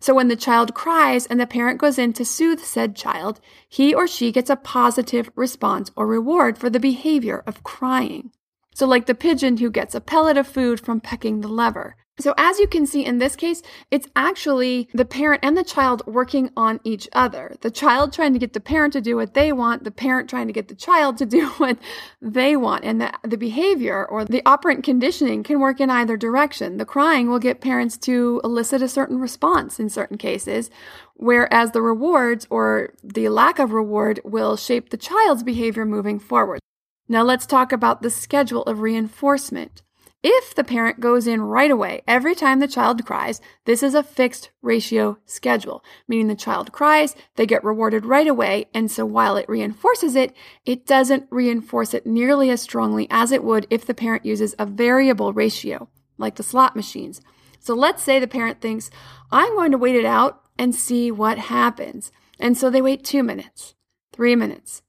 So 0.00 0.14
when 0.14 0.28
the 0.28 0.36
child 0.36 0.74
cries 0.74 1.26
and 1.26 1.40
the 1.40 1.46
parent 1.46 1.80
goes 1.80 1.98
in 1.98 2.12
to 2.14 2.24
soothe 2.24 2.60
said 2.60 2.94
child, 2.94 3.40
he 3.68 3.94
or 3.94 4.06
she 4.06 4.30
gets 4.30 4.50
a 4.50 4.56
positive 4.56 5.30
response 5.34 5.90
or 5.96 6.06
reward 6.06 6.58
for 6.58 6.68
the 6.68 6.80
behavior 6.80 7.42
of 7.46 7.64
crying. 7.64 8.30
So 8.74 8.86
like 8.86 9.06
the 9.06 9.14
pigeon 9.14 9.56
who 9.56 9.70
gets 9.70 9.94
a 9.94 10.00
pellet 10.00 10.36
of 10.36 10.46
food 10.46 10.80
from 10.80 11.00
pecking 11.00 11.40
the 11.40 11.48
lever. 11.48 11.96
So, 12.18 12.32
as 12.38 12.58
you 12.58 12.66
can 12.66 12.86
see 12.86 13.04
in 13.04 13.18
this 13.18 13.36
case, 13.36 13.62
it's 13.90 14.08
actually 14.16 14.88
the 14.94 15.04
parent 15.04 15.44
and 15.44 15.54
the 15.54 15.62
child 15.62 16.02
working 16.06 16.50
on 16.56 16.80
each 16.82 17.06
other. 17.12 17.56
The 17.60 17.70
child 17.70 18.14
trying 18.14 18.32
to 18.32 18.38
get 18.38 18.54
the 18.54 18.60
parent 18.60 18.94
to 18.94 19.02
do 19.02 19.16
what 19.16 19.34
they 19.34 19.52
want, 19.52 19.84
the 19.84 19.90
parent 19.90 20.30
trying 20.30 20.46
to 20.46 20.52
get 20.52 20.68
the 20.68 20.74
child 20.74 21.18
to 21.18 21.26
do 21.36 21.48
what 21.58 21.78
they 22.22 22.56
want. 22.56 22.84
And 22.84 23.02
the, 23.02 23.12
the 23.22 23.36
behavior 23.36 24.06
or 24.06 24.24
the 24.24 24.40
operant 24.46 24.82
conditioning 24.82 25.42
can 25.42 25.60
work 25.60 25.78
in 25.78 25.90
either 25.90 26.16
direction. 26.16 26.78
The 26.78 26.86
crying 26.86 27.28
will 27.28 27.38
get 27.38 27.60
parents 27.60 27.98
to 27.98 28.40
elicit 28.42 28.80
a 28.80 28.88
certain 28.88 29.18
response 29.18 29.78
in 29.78 29.90
certain 29.90 30.16
cases, 30.16 30.70
whereas 31.14 31.72
the 31.72 31.82
rewards 31.82 32.46
or 32.48 32.94
the 33.04 33.28
lack 33.28 33.58
of 33.58 33.72
reward 33.72 34.20
will 34.24 34.56
shape 34.56 34.88
the 34.88 34.96
child's 34.96 35.42
behavior 35.42 35.84
moving 35.84 36.18
forward. 36.18 36.60
Now, 37.08 37.22
let's 37.22 37.46
talk 37.46 37.72
about 37.72 38.00
the 38.00 38.10
schedule 38.10 38.62
of 38.62 38.80
reinforcement. 38.80 39.82
If 40.22 40.54
the 40.54 40.64
parent 40.64 40.98
goes 40.98 41.26
in 41.26 41.42
right 41.42 41.70
away 41.70 42.02
every 42.08 42.34
time 42.34 42.58
the 42.58 42.66
child 42.66 43.04
cries, 43.04 43.40
this 43.64 43.82
is 43.82 43.94
a 43.94 44.02
fixed 44.02 44.50
ratio 44.62 45.18
schedule, 45.24 45.84
meaning 46.08 46.26
the 46.26 46.34
child 46.34 46.72
cries, 46.72 47.14
they 47.36 47.46
get 47.46 47.62
rewarded 47.62 48.04
right 48.04 48.26
away, 48.26 48.66
and 48.74 48.90
so 48.90 49.04
while 49.06 49.36
it 49.36 49.48
reinforces 49.48 50.16
it, 50.16 50.34
it 50.64 50.86
doesn't 50.86 51.28
reinforce 51.30 51.94
it 51.94 52.06
nearly 52.06 52.50
as 52.50 52.62
strongly 52.62 53.06
as 53.10 53.30
it 53.30 53.44
would 53.44 53.66
if 53.70 53.86
the 53.86 53.94
parent 53.94 54.24
uses 54.24 54.54
a 54.58 54.66
variable 54.66 55.32
ratio, 55.32 55.88
like 56.18 56.36
the 56.36 56.42
slot 56.42 56.74
machines. 56.74 57.20
So 57.60 57.74
let's 57.74 58.02
say 58.02 58.18
the 58.18 58.26
parent 58.26 58.60
thinks, 58.60 58.90
I'm 59.30 59.54
going 59.54 59.72
to 59.72 59.78
wait 59.78 59.96
it 59.96 60.04
out 60.04 60.42
and 60.58 60.74
see 60.74 61.10
what 61.10 61.38
happens. 61.38 62.10
And 62.38 62.56
so 62.56 62.70
they 62.70 62.82
wait 62.82 63.04
two 63.04 63.22
minutes, 63.22 63.74
three 64.12 64.34
minutes, 64.34 64.82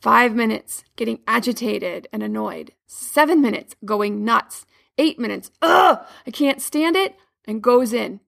five 0.00 0.34
minutes, 0.34 0.84
getting 0.96 1.20
agitated 1.26 2.08
and 2.12 2.22
annoyed, 2.22 2.72
seven 2.86 3.40
minutes, 3.40 3.74
going 3.84 4.24
nuts, 4.24 4.66
eight 4.96 5.18
minutes, 5.18 5.50
ugh, 5.62 6.04
I 6.26 6.30
can't 6.30 6.60
stand 6.60 6.96
it, 6.96 7.16
and 7.46 7.62
goes 7.62 7.92
in. 7.92 8.20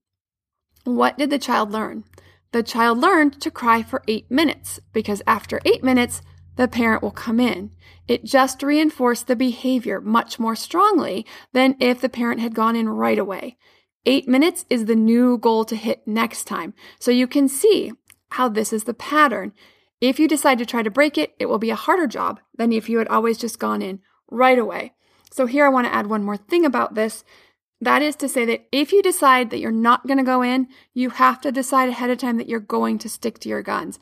What 0.84 1.18
did 1.18 1.30
the 1.30 1.38
child 1.38 1.70
learn? 1.70 2.04
The 2.52 2.62
child 2.62 2.98
learned 2.98 3.40
to 3.42 3.50
cry 3.50 3.82
for 3.82 4.02
eight 4.08 4.30
minutes 4.30 4.80
because 4.92 5.22
after 5.26 5.60
eight 5.64 5.84
minutes, 5.84 6.22
the 6.56 6.66
parent 6.68 7.02
will 7.02 7.10
come 7.12 7.38
in. 7.38 7.70
It 8.08 8.24
just 8.24 8.62
reinforced 8.62 9.26
the 9.26 9.36
behavior 9.36 10.00
much 10.00 10.38
more 10.38 10.56
strongly 10.56 11.24
than 11.52 11.76
if 11.80 12.00
the 12.00 12.08
parent 12.08 12.40
had 12.40 12.54
gone 12.54 12.76
in 12.76 12.88
right 12.88 13.18
away. 13.18 13.56
Eight 14.04 14.26
minutes 14.26 14.64
is 14.68 14.86
the 14.86 14.96
new 14.96 15.38
goal 15.38 15.64
to 15.66 15.76
hit 15.76 16.06
next 16.06 16.44
time. 16.44 16.74
So 16.98 17.10
you 17.10 17.26
can 17.26 17.48
see 17.48 17.92
how 18.30 18.48
this 18.48 18.72
is 18.72 18.84
the 18.84 18.94
pattern. 18.94 19.52
If 20.00 20.18
you 20.18 20.28
decide 20.28 20.58
to 20.58 20.66
try 20.66 20.82
to 20.82 20.90
break 20.90 21.18
it, 21.18 21.34
it 21.38 21.46
will 21.46 21.58
be 21.58 21.70
a 21.70 21.76
harder 21.76 22.06
job 22.06 22.40
than 22.56 22.72
if 22.72 22.88
you 22.88 22.98
had 22.98 23.08
always 23.08 23.36
just 23.36 23.58
gone 23.58 23.82
in 23.82 24.00
right 24.30 24.58
away. 24.58 24.94
So 25.30 25.46
here 25.46 25.66
I 25.66 25.68
want 25.68 25.86
to 25.86 25.94
add 25.94 26.06
one 26.06 26.24
more 26.24 26.36
thing 26.36 26.64
about 26.64 26.94
this. 26.94 27.24
That 27.82 28.02
is 28.02 28.16
to 28.16 28.28
say 28.28 28.44
that 28.46 28.66
if 28.72 28.92
you 28.92 29.02
decide 29.02 29.50
that 29.50 29.58
you're 29.58 29.70
not 29.70 30.06
going 30.06 30.18
to 30.18 30.24
go 30.24 30.42
in, 30.42 30.68
you 30.94 31.10
have 31.10 31.40
to 31.42 31.52
decide 31.52 31.88
ahead 31.88 32.10
of 32.10 32.18
time 32.18 32.38
that 32.38 32.48
you're 32.48 32.60
going 32.60 32.98
to 32.98 33.08
stick 33.08 33.38
to 33.40 33.48
your 33.48 33.62
guns. 33.62 33.98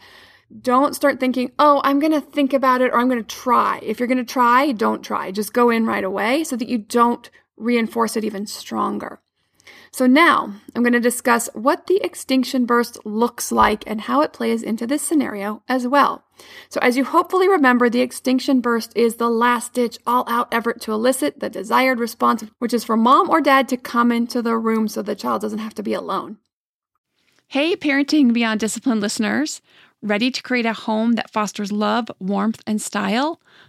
Don't 0.60 0.94
start 0.96 1.20
thinking, 1.20 1.52
oh, 1.58 1.80
I'm 1.84 1.98
going 1.98 2.12
to 2.12 2.20
think 2.20 2.52
about 2.52 2.80
it 2.80 2.90
or 2.92 2.98
I'm 2.98 3.08
going 3.08 3.22
to 3.22 3.36
try. 3.36 3.80
If 3.82 3.98
you're 3.98 4.08
going 4.08 4.18
to 4.18 4.24
try, 4.24 4.72
don't 4.72 5.02
try. 5.02 5.30
Just 5.30 5.52
go 5.52 5.68
in 5.70 5.84
right 5.84 6.04
away 6.04 6.44
so 6.44 6.56
that 6.56 6.68
you 6.68 6.78
don't 6.78 7.28
reinforce 7.56 8.16
it 8.16 8.24
even 8.24 8.46
stronger. 8.46 9.20
So 9.98 10.06
now 10.06 10.54
I'm 10.76 10.84
going 10.84 10.92
to 10.92 11.00
discuss 11.00 11.50
what 11.54 11.88
the 11.88 12.00
extinction 12.04 12.66
burst 12.66 13.04
looks 13.04 13.50
like 13.50 13.82
and 13.84 14.02
how 14.02 14.20
it 14.20 14.32
plays 14.32 14.62
into 14.62 14.86
this 14.86 15.02
scenario 15.02 15.64
as 15.68 15.88
well. 15.88 16.22
So 16.68 16.78
as 16.80 16.96
you 16.96 17.04
hopefully 17.04 17.48
remember, 17.48 17.90
the 17.90 18.00
extinction 18.00 18.60
burst 18.60 18.96
is 18.96 19.16
the 19.16 19.28
last 19.28 19.72
ditch 19.72 19.98
all 20.06 20.24
out 20.28 20.54
effort 20.54 20.80
to 20.82 20.92
elicit 20.92 21.40
the 21.40 21.50
desired 21.50 21.98
response, 21.98 22.44
which 22.60 22.72
is 22.72 22.84
for 22.84 22.96
mom 22.96 23.28
or 23.28 23.40
dad 23.40 23.68
to 23.70 23.76
come 23.76 24.12
into 24.12 24.40
the 24.40 24.56
room 24.56 24.86
so 24.86 25.02
the 25.02 25.16
child 25.16 25.42
doesn't 25.42 25.58
have 25.58 25.74
to 25.74 25.82
be 25.82 25.94
alone. 25.94 26.38
Hey, 27.48 27.74
Parenting 27.74 28.32
Beyond 28.32 28.60
Discipline 28.60 29.00
listeners. 29.00 29.60
Ready 30.00 30.30
to 30.30 30.42
create 30.44 30.64
a 30.64 30.74
home 30.74 31.14
that 31.14 31.32
fosters 31.32 31.72
love, 31.72 32.08
warmth, 32.20 32.62
and 32.68 32.80
style? 32.80 33.40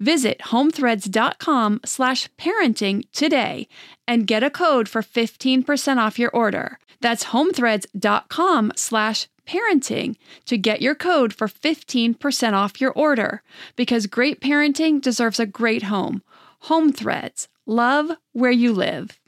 Visit 0.00 0.38
homethreads.com 0.46 1.80
slash 1.84 2.28
parenting 2.38 3.04
today 3.12 3.68
and 4.06 4.26
get 4.26 4.44
a 4.44 4.50
code 4.50 4.88
for 4.88 5.02
15% 5.02 5.96
off 5.96 6.18
your 6.18 6.30
order. 6.30 6.78
That's 7.00 7.26
homethreads.com 7.26 8.72
slash 8.76 9.28
parenting 9.46 10.16
to 10.44 10.58
get 10.58 10.82
your 10.82 10.94
code 10.94 11.32
for 11.32 11.48
15% 11.48 12.52
off 12.52 12.80
your 12.80 12.92
order 12.92 13.42
because 13.76 14.06
great 14.06 14.40
parenting 14.40 15.00
deserves 15.00 15.40
a 15.40 15.46
great 15.46 15.84
home. 15.84 16.22
Home 16.62 16.92
Threads, 16.92 17.48
love 17.66 18.10
where 18.32 18.50
you 18.50 18.72
live. 18.72 19.18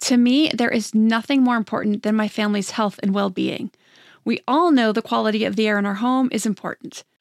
To 0.00 0.16
me, 0.16 0.50
there 0.52 0.70
is 0.70 0.94
nothing 0.94 1.42
more 1.42 1.56
important 1.56 2.02
than 2.02 2.16
my 2.16 2.26
family's 2.26 2.72
health 2.72 2.98
and 3.02 3.14
well 3.14 3.30
being. 3.30 3.70
We 4.24 4.40
all 4.48 4.70
know 4.70 4.92
the 4.92 5.02
quality 5.02 5.44
of 5.44 5.56
the 5.56 5.68
air 5.68 5.78
in 5.78 5.86
our 5.86 5.94
home 5.94 6.28
is 6.32 6.46
important. 6.46 7.04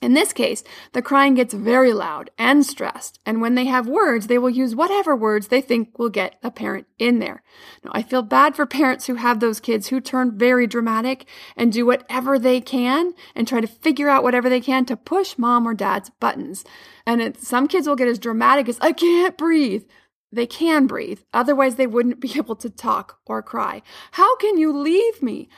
In 0.00 0.14
this 0.14 0.32
case, 0.32 0.62
the 0.92 1.02
crying 1.02 1.34
gets 1.34 1.52
very 1.52 1.92
loud 1.92 2.30
and 2.38 2.64
stressed, 2.64 3.18
and 3.26 3.40
when 3.40 3.56
they 3.56 3.64
have 3.64 3.88
words, 3.88 4.28
they 4.28 4.38
will 4.38 4.48
use 4.48 4.76
whatever 4.76 5.16
words 5.16 5.48
they 5.48 5.60
think 5.60 5.98
will 5.98 6.08
get 6.08 6.36
a 6.40 6.52
parent 6.52 6.86
in 7.00 7.18
there. 7.18 7.42
Now, 7.84 7.90
I 7.94 8.02
feel 8.02 8.22
bad 8.22 8.54
for 8.54 8.64
parents 8.64 9.06
who 9.06 9.16
have 9.16 9.40
those 9.40 9.58
kids 9.58 9.88
who 9.88 10.00
turn 10.00 10.38
very 10.38 10.68
dramatic 10.68 11.26
and 11.56 11.72
do 11.72 11.84
whatever 11.84 12.38
they 12.38 12.60
can 12.60 13.12
and 13.34 13.48
try 13.48 13.60
to 13.60 13.66
figure 13.66 14.08
out 14.08 14.22
whatever 14.22 14.48
they 14.48 14.60
can 14.60 14.84
to 14.84 14.96
push 14.96 15.36
mom 15.36 15.66
or 15.66 15.74
dad's 15.74 16.10
buttons. 16.20 16.64
And 17.04 17.20
it, 17.20 17.42
some 17.42 17.66
kids 17.66 17.88
will 17.88 17.96
get 17.96 18.06
as 18.06 18.20
dramatic 18.20 18.68
as, 18.68 18.78
I 18.80 18.92
can't 18.92 19.36
breathe. 19.36 19.82
They 20.30 20.46
can 20.46 20.86
breathe, 20.86 21.20
otherwise, 21.32 21.76
they 21.76 21.86
wouldn't 21.86 22.20
be 22.20 22.32
able 22.36 22.54
to 22.56 22.70
talk 22.70 23.18
or 23.26 23.42
cry. 23.42 23.82
How 24.12 24.36
can 24.36 24.58
you 24.58 24.76
leave 24.76 25.22
me? 25.22 25.48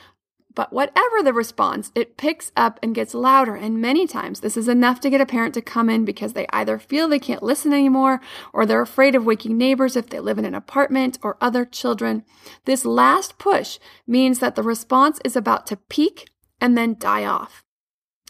But 0.53 0.73
whatever 0.73 1.23
the 1.23 1.33
response, 1.33 1.91
it 1.95 2.17
picks 2.17 2.51
up 2.57 2.79
and 2.83 2.95
gets 2.95 3.13
louder. 3.13 3.55
And 3.55 3.81
many 3.81 4.05
times 4.05 4.41
this 4.41 4.57
is 4.57 4.67
enough 4.67 4.99
to 5.01 5.09
get 5.09 5.21
a 5.21 5.25
parent 5.25 5.53
to 5.53 5.61
come 5.61 5.89
in 5.89 6.03
because 6.03 6.33
they 6.33 6.45
either 6.51 6.77
feel 6.77 7.07
they 7.07 7.19
can't 7.19 7.43
listen 7.43 7.71
anymore 7.71 8.19
or 8.53 8.65
they're 8.65 8.81
afraid 8.81 9.15
of 9.15 9.25
waking 9.25 9.57
neighbors 9.57 9.95
if 9.95 10.09
they 10.09 10.19
live 10.19 10.37
in 10.37 10.45
an 10.45 10.55
apartment 10.55 11.17
or 11.21 11.37
other 11.39 11.63
children. 11.63 12.23
This 12.65 12.83
last 12.83 13.37
push 13.37 13.79
means 14.05 14.39
that 14.39 14.55
the 14.55 14.63
response 14.63 15.19
is 15.23 15.35
about 15.35 15.65
to 15.67 15.77
peak 15.77 16.29
and 16.59 16.77
then 16.77 16.97
die 16.99 17.25
off. 17.25 17.63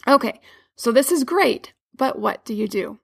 Okay, 0.06 0.40
so 0.76 0.92
this 0.92 1.10
is 1.10 1.24
great, 1.24 1.72
but 1.94 2.18
what 2.18 2.44
do 2.44 2.54
you 2.54 2.68
do? 2.68 2.98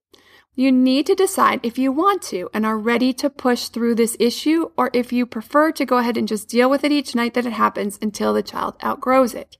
You 0.58 0.72
need 0.72 1.06
to 1.06 1.14
decide 1.14 1.60
if 1.62 1.78
you 1.78 1.92
want 1.92 2.20
to 2.22 2.50
and 2.52 2.66
are 2.66 2.76
ready 2.76 3.12
to 3.12 3.30
push 3.30 3.68
through 3.68 3.94
this 3.94 4.16
issue 4.18 4.72
or 4.76 4.90
if 4.92 5.12
you 5.12 5.24
prefer 5.24 5.70
to 5.70 5.84
go 5.84 5.98
ahead 5.98 6.16
and 6.16 6.26
just 6.26 6.48
deal 6.48 6.68
with 6.68 6.82
it 6.82 6.90
each 6.90 7.14
night 7.14 7.34
that 7.34 7.46
it 7.46 7.52
happens 7.52 7.96
until 8.02 8.34
the 8.34 8.42
child 8.42 8.74
outgrows 8.82 9.34
it. 9.34 9.56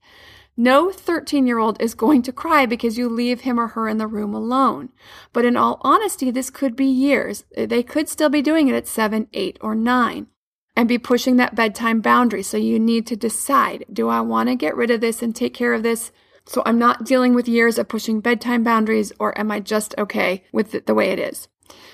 No 0.57 0.91
13 0.91 1.47
year 1.47 1.59
old 1.59 1.81
is 1.81 1.95
going 1.95 2.23
to 2.23 2.33
cry 2.33 2.67
because 2.67 2.99
you 2.99 3.09
leave 3.09 3.43
him 3.43 3.61
or 3.61 3.69
her 3.69 3.87
in 3.87 3.99
the 3.99 4.09
room 4.09 4.35
alone. 4.35 4.89
But 5.33 5.45
in 5.45 5.57
all 5.57 5.81
honesty, 5.83 6.33
this 6.33 6.51
could 6.51 6.75
be 6.75 6.87
years. 6.87 7.45
They 7.57 7.85
could 7.85 8.09
still 8.09 8.29
be 8.29 8.43
doing 8.43 8.67
it 8.67 8.75
at 8.75 8.89
seven, 8.89 9.29
eight, 9.33 9.57
or 9.61 9.77
nine 9.77 10.27
and 10.75 10.89
be 10.89 10.99
pushing 10.99 11.37
that 11.37 11.55
bedtime 11.55 12.01
boundary. 12.01 12.43
So 12.43 12.57
you 12.57 12.81
need 12.81 13.07
to 13.07 13.15
decide, 13.15 13.85
do 13.93 14.09
I 14.09 14.21
want 14.21 14.49
to 14.49 14.57
get 14.57 14.75
rid 14.75 14.91
of 14.91 15.01
this 15.01 15.23
and 15.23 15.33
take 15.33 15.55
care 15.55 15.75
of 15.75 15.85
this 15.85 16.11
so 16.49 16.63
I'm 16.65 16.79
not 16.79 17.05
dealing 17.05 17.35
with 17.35 17.47
years 17.47 17.79
of 17.79 17.89
pushing 17.89 18.21
bedtime 18.21 18.65
boundaries, 18.65 19.13
or 19.21 19.39
am 19.39 19.51
I 19.51 19.61
just 19.61 19.95
okay 19.99 20.45
with 20.51 20.75
it 20.75 20.87
the 20.87 20.95
way 20.95 21.11
it 21.11 21.19
is? 21.19 21.47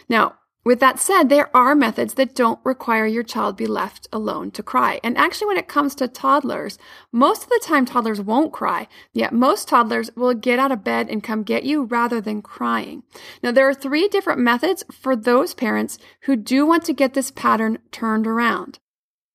Now, 0.09 0.35
with 0.65 0.81
that 0.81 0.99
said, 0.99 1.25
there 1.25 1.55
are 1.55 1.75
methods 1.75 2.15
that 2.15 2.35
don't 2.35 2.59
require 2.65 3.05
your 3.05 3.23
child 3.23 3.57
be 3.57 3.67
left 3.67 4.09
alone 4.11 4.51
to 4.53 4.63
cry. 4.63 4.99
And 5.05 5.19
actually, 5.19 5.49
when 5.49 5.59
it 5.59 5.69
comes 5.69 5.95
to 5.97 6.09
toddlers, 6.09 6.79
most 7.13 7.43
of 7.43 7.49
the 7.51 7.61
time 7.63 7.85
toddlers 7.85 8.21
won't 8.23 8.53
cry, 8.53 8.89
yet 9.13 9.35
most 9.35 9.69
toddlers 9.69 10.11
will 10.17 10.33
get 10.33 10.59
out 10.59 10.73
of 10.73 10.83
bed 10.83 11.11
and 11.11 11.23
come 11.23 11.43
get 11.43 11.65
you 11.65 11.83
rather 11.83 12.19
than 12.19 12.41
crying. 12.41 13.03
Now, 13.43 13.51
there 13.53 13.69
are 13.69 13.75
three 13.75 14.09
different 14.09 14.41
methods 14.41 14.85
for 14.91 15.15
those 15.15 15.53
parents 15.53 15.99
who 16.23 16.35
do 16.35 16.65
want 16.65 16.85
to 16.85 16.95
get 16.95 17.13
this 17.13 17.31
pattern 17.31 17.79
turned 17.91 18.27
around. 18.27 18.79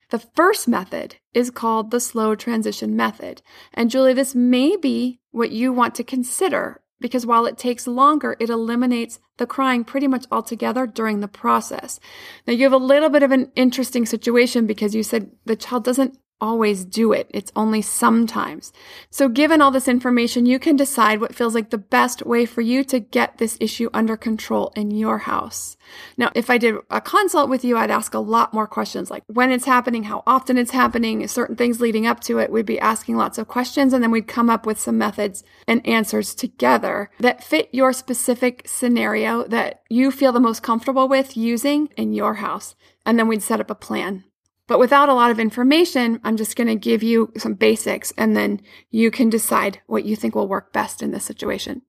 The 0.10 0.20
first 0.20 0.68
method 0.68 1.18
is 1.34 1.52
called 1.52 1.92
the 1.92 2.00
slow 2.00 2.36
transition 2.36 2.96
method. 2.96 3.42
And 3.74 3.92
Julie, 3.92 4.14
this 4.14 4.34
may 4.34 4.76
be 4.76 5.20
what 5.32 5.52
you 5.52 5.72
want 5.72 5.96
to 5.96 6.04
consider 6.04 6.82
because 7.00 7.26
while 7.26 7.46
it 7.46 7.58
takes 7.58 7.88
longer, 7.88 8.36
it 8.40 8.50
eliminates 8.50 9.20
the 9.38 9.48
crying 9.48 9.84
pretty 9.84 10.08
much 10.08 10.26
altogether 10.32 10.86
during 10.86 11.20
the 11.20 11.28
process. 11.28 12.00
Now, 12.46 12.54
you 12.54 12.64
have 12.64 12.74
a 12.74 12.78
little 12.78 13.10
bit 13.10 13.24
of 13.24 13.32
an 13.32 13.52
interesting 13.56 14.06
situation 14.06 14.68
because 14.68 14.94
you 14.94 15.04
said 15.04 15.32
the 15.46 15.56
child 15.56 15.86
doesn't 15.86 16.18
always 16.42 16.86
do 16.86 17.14
it. 17.14 17.30
It's 17.34 17.52
only 17.56 17.82
sometimes. 17.82 18.72
So 19.10 19.28
given 19.30 19.62
all 19.62 19.72
this 19.72 19.88
information, 19.88 20.46
you 20.46 20.60
can 20.60 20.76
decide 20.76 21.22
what 21.22 21.36
feels 21.36 21.56
like 21.56 21.70
the 21.70 21.78
best 21.78 22.26
way 22.26 22.46
for 22.46 22.62
you 22.62 22.84
to 22.86 23.00
get 23.00 23.38
this 23.38 23.58
issue 23.60 23.90
under 23.94 24.16
control 24.18 24.72
in 24.76 24.92
your 24.92 25.20
house. 25.20 25.78
Now, 26.18 26.32
if 26.36 26.50
I 26.50 26.58
did 26.58 26.76
a 26.90 27.02
consult 27.02 27.50
with 27.50 27.64
you, 27.64 27.78
I'd 27.78 27.92
ask 27.92 28.14
a 28.14 28.20
lot 28.20 28.54
more 28.54 28.68
questions 28.68 29.10
like 29.10 29.24
when 29.28 29.52
it's 29.52 29.66
happening, 29.66 30.04
how 30.04 30.24
often 30.26 30.58
it's 30.58 30.72
happening, 30.72 31.28
certain 31.28 31.56
things 31.56 31.82
leading 31.82 32.08
up 32.08 32.20
to 32.22 32.40
it. 32.40 32.52
We'd 32.52 32.66
be 32.66 32.80
asking 32.80 33.18
lots 33.18 33.38
of 33.38 33.48
questions 33.48 33.94
and 33.94 34.04
then 34.04 34.12
we'd 34.12 34.28
come 34.28 34.50
up 34.50 34.66
with 34.66 34.80
some 34.80 34.98
methods 34.98 35.44
and 35.68 35.86
answers 35.86 36.34
together 36.36 37.12
that 37.20 37.44
fit 37.44 37.70
your 37.72 37.94
specific 37.94 38.64
scenario 38.66 39.44
that 39.46 39.82
you 39.90 40.12
feel 40.12 40.32
the 40.32 40.40
most 40.40 40.64
comfortable 40.64 41.08
with 41.08 41.36
using 41.36 41.90
in 41.98 42.14
your 42.14 42.36
house. 42.36 42.76
And 43.06 43.18
then 43.18 43.28
we'd 43.28 43.42
set 43.42 43.60
up 43.60 43.72
a 43.72 43.76
plan 43.76 44.24
but 44.70 44.80
without 44.80 45.10
a 45.10 45.16
lot 45.16 45.32
of 45.32 45.40
information, 45.40 46.22
I'm 46.24 46.38
just 46.38 46.56
going 46.56 46.68
to 46.68 46.76
give 46.76 47.02
you 47.02 47.34
some 47.38 47.56
basics 47.56 48.14
and 48.18 48.38
then 48.38 48.62
you 48.92 49.10
can 49.10 49.28
decide 49.28 49.82
what 49.88 50.06
you 50.06 50.16
think 50.16 50.36
will 50.36 50.48
work 50.48 50.72
best 50.72 51.02
in 51.02 51.10
this 51.10 51.26
situation. 51.26 51.82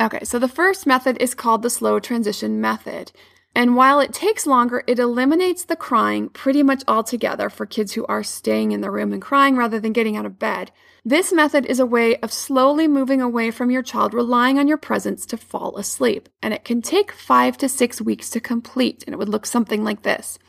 Okay, 0.00 0.24
so 0.24 0.40
the 0.40 0.48
first 0.48 0.86
method 0.86 1.16
is 1.20 1.36
called 1.36 1.62
the 1.62 1.70
slow 1.70 2.00
transition 2.00 2.60
method. 2.60 3.12
And 3.54 3.76
while 3.76 4.00
it 4.00 4.12
takes 4.12 4.44
longer, 4.44 4.82
it 4.88 4.98
eliminates 4.98 5.64
the 5.64 5.76
crying 5.76 6.28
pretty 6.28 6.64
much 6.64 6.82
altogether 6.88 7.48
for 7.48 7.64
kids 7.64 7.92
who 7.92 8.04
are 8.06 8.24
staying 8.24 8.72
in 8.72 8.80
the 8.80 8.90
room 8.90 9.12
and 9.12 9.22
crying 9.22 9.56
rather 9.56 9.78
than 9.78 9.92
getting 9.92 10.16
out 10.16 10.26
of 10.26 10.38
bed. 10.38 10.72
This 11.04 11.32
method 11.32 11.64
is 11.64 11.78
a 11.78 11.86
way 11.86 12.16
of 12.16 12.32
slowly 12.32 12.88
moving 12.88 13.22
away 13.22 13.52
from 13.52 13.70
your 13.70 13.82
child, 13.82 14.12
relying 14.12 14.58
on 14.58 14.66
your 14.66 14.76
presence 14.76 15.26
to 15.26 15.36
fall 15.36 15.76
asleep. 15.76 16.28
And 16.42 16.52
it 16.52 16.64
can 16.64 16.82
take 16.82 17.12
five 17.12 17.56
to 17.58 17.68
six 17.68 18.00
weeks 18.00 18.28
to 18.30 18.40
complete, 18.40 19.04
and 19.06 19.14
it 19.14 19.16
would 19.16 19.28
look 19.28 19.46
something 19.46 19.84
like 19.84 20.02
this. 20.02 20.40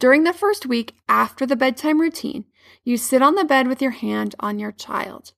During 0.00 0.24
the 0.24 0.32
first 0.32 0.64
week 0.64 0.94
after 1.10 1.44
the 1.44 1.54
bedtime 1.54 2.00
routine, 2.00 2.46
you 2.82 2.96
sit 2.96 3.20
on 3.20 3.34
the 3.34 3.44
bed 3.44 3.68
with 3.68 3.82
your 3.82 3.90
hand 3.90 4.34
on 4.40 4.58
your 4.58 4.72
child. 4.72 5.34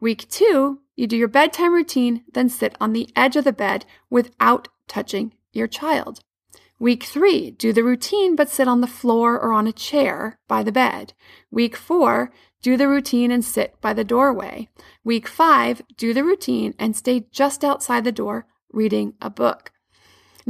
Week 0.00 0.26
two, 0.30 0.80
you 0.96 1.06
do 1.06 1.18
your 1.18 1.28
bedtime 1.28 1.74
routine, 1.74 2.24
then 2.32 2.48
sit 2.48 2.74
on 2.80 2.94
the 2.94 3.10
edge 3.14 3.36
of 3.36 3.44
the 3.44 3.52
bed 3.52 3.84
without 4.08 4.68
touching 4.88 5.34
your 5.52 5.66
child. 5.66 6.20
Week 6.78 7.04
three, 7.04 7.50
do 7.50 7.74
the 7.74 7.84
routine 7.84 8.36
but 8.36 8.48
sit 8.48 8.66
on 8.66 8.80
the 8.80 8.86
floor 8.86 9.38
or 9.38 9.52
on 9.52 9.66
a 9.66 9.72
chair 9.72 10.38
by 10.48 10.62
the 10.62 10.72
bed. 10.72 11.12
Week 11.50 11.76
four, 11.76 12.32
do 12.62 12.78
the 12.78 12.88
routine 12.88 13.30
and 13.30 13.44
sit 13.44 13.78
by 13.82 13.92
the 13.92 14.02
doorway. 14.02 14.70
Week 15.04 15.28
five, 15.28 15.82
do 15.98 16.14
the 16.14 16.24
routine 16.24 16.74
and 16.78 16.96
stay 16.96 17.26
just 17.30 17.62
outside 17.62 18.04
the 18.04 18.12
door 18.12 18.46
reading 18.72 19.12
a 19.20 19.28
book. 19.28 19.72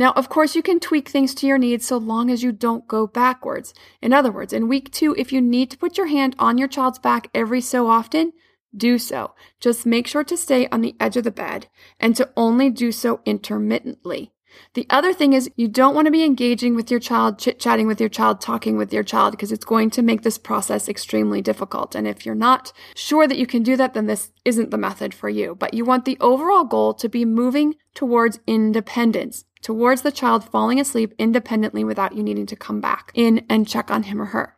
Now, 0.01 0.13
of 0.13 0.31
course, 0.31 0.57
you 0.57 0.63
can 0.63 0.81
tweak 0.81 1.11
things 1.11 1.35
to 1.35 1.47
your 1.47 1.59
needs 1.59 1.85
so 1.85 1.99
long 1.99 2.31
as 2.31 2.43
you 2.43 2.53
don't 2.53 2.89
go 2.89 3.07
backwards. 3.07 3.75
In 4.01 4.15
other 4.15 4.33
words, 4.33 4.55
in 4.55 4.67
week 4.67 4.91
two, 4.91 5.15
if 5.19 5.31
you 5.31 5.43
need 5.43 5.71
to 5.71 5.77
put 5.77 5.99
your 5.99 6.07
hand 6.07 6.35
on 6.39 6.57
your 6.57 6.69
child's 6.69 6.99
back 6.99 7.29
every 7.35 7.61
so 7.61 7.87
often, 7.87 8.33
do 8.75 8.97
so. 8.97 9.35
Just 9.61 9.85
make 9.85 10.07
sure 10.07 10.25
to 10.25 10.39
stay 10.39 10.67
on 10.69 10.81
the 10.81 10.97
edge 10.99 11.19
of 11.19 11.25
the 11.25 11.31
bed 11.31 11.67
and 11.99 12.17
to 12.17 12.31
only 12.35 12.71
do 12.71 12.93
so 12.93 13.21
intermittently. 13.27 14.33
The 14.73 14.87
other 14.89 15.13
thing 15.13 15.35
is 15.35 15.51
you 15.57 15.69
don't 15.69 15.95
want 15.95 16.07
to 16.07 16.11
be 16.11 16.25
engaging 16.25 16.75
with 16.75 16.91
your 16.91 16.99
child, 16.99 17.39
chit 17.39 17.61
chatting 17.61 17.87
with 17.87 18.01
your 18.01 18.09
child, 18.09 18.41
talking 18.41 18.79
with 18.79 18.95
your 18.95 19.03
child, 19.03 19.33
because 19.33 19.53
it's 19.53 19.67
going 19.67 19.91
to 19.91 20.03
make 20.03 20.23
this 20.23 20.39
process 20.39 20.89
extremely 20.89 21.43
difficult. 21.43 21.95
And 21.95 22.09
if 22.09 22.25
you're 22.25 22.35
not 22.35 22.73
sure 22.95 23.29
that 23.29 23.37
you 23.37 23.47
can 23.47 23.63
do 23.63 23.77
that, 23.77 23.93
then 23.93 24.07
this 24.07 24.33
isn't 24.47 24.71
the 24.71 24.79
method 24.79 25.13
for 25.13 25.29
you. 25.29 25.55
But 25.55 25.75
you 25.75 25.85
want 25.85 26.07
the 26.07 26.17
overall 26.21 26.65
goal 26.65 26.95
to 26.95 27.09
be 27.11 27.27
moving 27.27 27.75
towards 27.95 28.41
independence 28.47 29.45
towards 29.63 30.03
the 30.03 30.13
child 30.13 30.45
falling 30.45 30.81
asleep 30.81 31.15
independently 31.19 31.85
without 31.85 32.15
you 32.15 32.23
needing 32.23 32.47
to 32.47 32.57
come 32.57 32.81
back 32.81 33.11
in 33.15 33.45
and 33.49 33.69
check 33.69 33.91
on 33.91 34.05
him 34.05 34.21
or 34.21 34.27
her. 34.27 34.57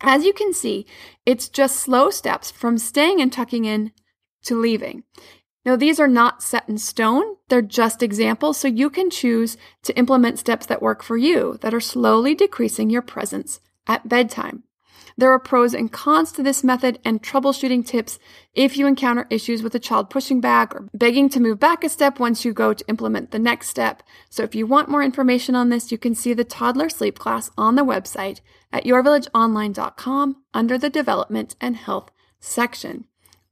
As 0.00 0.24
you 0.24 0.32
can 0.32 0.52
see, 0.52 0.86
it's 1.24 1.48
just 1.48 1.76
slow 1.76 2.10
steps 2.10 2.50
from 2.50 2.78
staying 2.78 3.20
and 3.20 3.32
tucking 3.32 3.64
in 3.64 3.92
to 4.44 4.58
leaving. 4.58 5.04
Now, 5.64 5.76
these 5.76 6.00
are 6.00 6.08
not 6.08 6.42
set 6.42 6.68
in 6.68 6.76
stone. 6.78 7.36
They're 7.48 7.62
just 7.62 8.02
examples, 8.02 8.56
so 8.56 8.66
you 8.66 8.90
can 8.90 9.10
choose 9.10 9.56
to 9.84 9.96
implement 9.96 10.40
steps 10.40 10.66
that 10.66 10.82
work 10.82 11.04
for 11.04 11.16
you 11.16 11.56
that 11.60 11.72
are 11.72 11.80
slowly 11.80 12.34
decreasing 12.34 12.90
your 12.90 13.02
presence 13.02 13.60
at 13.86 14.08
bedtime. 14.08 14.64
There 15.16 15.30
are 15.30 15.38
pros 15.38 15.74
and 15.74 15.92
cons 15.92 16.32
to 16.32 16.42
this 16.42 16.64
method 16.64 16.98
and 17.04 17.22
troubleshooting 17.22 17.86
tips 17.86 18.18
if 18.54 18.76
you 18.76 18.86
encounter 18.86 19.26
issues 19.30 19.62
with 19.62 19.74
a 19.74 19.78
child 19.78 20.10
pushing 20.10 20.40
back 20.40 20.74
or 20.74 20.88
begging 20.94 21.28
to 21.30 21.40
move 21.40 21.58
back 21.58 21.84
a 21.84 21.88
step 21.88 22.18
once 22.18 22.44
you 22.44 22.52
go 22.52 22.74
to 22.74 22.88
implement 22.88 23.30
the 23.30 23.38
next 23.38 23.68
step. 23.68 24.02
So 24.30 24.42
if 24.42 24.54
you 24.54 24.66
want 24.66 24.88
more 24.88 25.02
information 25.02 25.54
on 25.54 25.68
this, 25.68 25.92
you 25.92 25.98
can 25.98 26.14
see 26.14 26.34
the 26.34 26.44
toddler 26.44 26.88
sleep 26.88 27.18
class 27.18 27.50
on 27.56 27.74
the 27.74 27.84
website 27.84 28.40
at 28.72 28.84
yourvillageonline.com 28.84 30.36
under 30.54 30.78
the 30.78 30.90
development 30.90 31.56
and 31.60 31.76
health 31.76 32.10
section. 32.40 33.04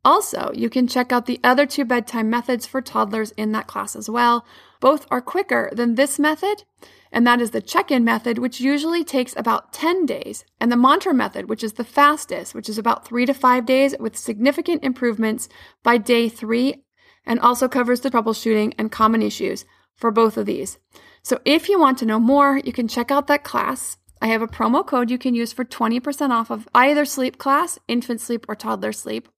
Also, 0.05 0.51
you 0.55 0.71
can 0.71 0.89
check 0.89 1.13
out 1.13 1.27
the 1.27 1.41
other 1.45 1.67
two 1.67 1.85
bedtime 1.85 2.31
methods 2.31 2.65
for 2.65 2.81
toddlers 2.81 3.33
in 3.33 3.53
that 3.53 3.67
class 3.67 3.95
as 3.95 4.09
well. 4.09 4.47
Both 4.81 5.07
are 5.11 5.21
quicker 5.21 5.71
than 5.73 5.95
this 5.95 6.19
method 6.19 6.65
and 7.13 7.27
that 7.27 7.41
is 7.41 7.51
the 7.51 7.61
check 7.61 7.91
in 7.91 8.05
method, 8.05 8.39
which 8.39 8.61
usually 8.61 9.03
takes 9.03 9.35
about 9.37 9.73
10 9.73 10.07
days, 10.07 10.45
and 10.61 10.71
the 10.71 10.77
mantra 10.77 11.13
method, 11.13 11.49
which 11.49 11.65
is 11.65 11.75
the 11.75 11.85
fastest, 11.85 12.55
which 12.55 12.69
is 12.69 12.79
about 12.79 13.07
three 13.07 13.27
to 13.27 13.35
five 13.35 13.67
days 13.67 13.95
with 13.99 14.17
significant 14.17 14.85
improvements 14.85 15.49
by 15.83 15.99
day 15.99 16.29
three, 16.29 16.85
and 17.27 17.41
also 17.41 17.69
covers 17.69 18.01
the 18.01 18.11
troubleshooting 18.11 18.73
and 18.79 18.93
common 18.93 19.23
issues 19.23 19.65
for 19.95 20.11
both 20.11 20.37
of 20.37 20.47
these. 20.47 20.79
So 21.23 21.41
if 21.45 21.69
you 21.69 21.79
want 21.79 21.99
to 21.99 22.07
know 22.07 22.21
more, 22.21 22.59
you 22.59 22.73
can 22.73 22.89
check 22.89 23.11
out 23.11 23.27
that 23.27 23.45
class. 23.45 23.99
I 24.23 24.29
have 24.29 24.43
a 24.43 24.47
promo 24.47 24.87
code 24.87 25.11
you 25.11 25.19
can 25.19 25.35
use 25.35 25.53
for 25.53 25.65
20% 25.65 26.31
off 26.31 26.51
of 26.51 26.69
either 26.75 27.05
sleep 27.05 27.39
class, 27.39 27.79
infant 27.89 28.21
sleep, 28.21 28.47
or 28.49 28.55
toddler 28.55 28.93
sleep. 28.93 29.29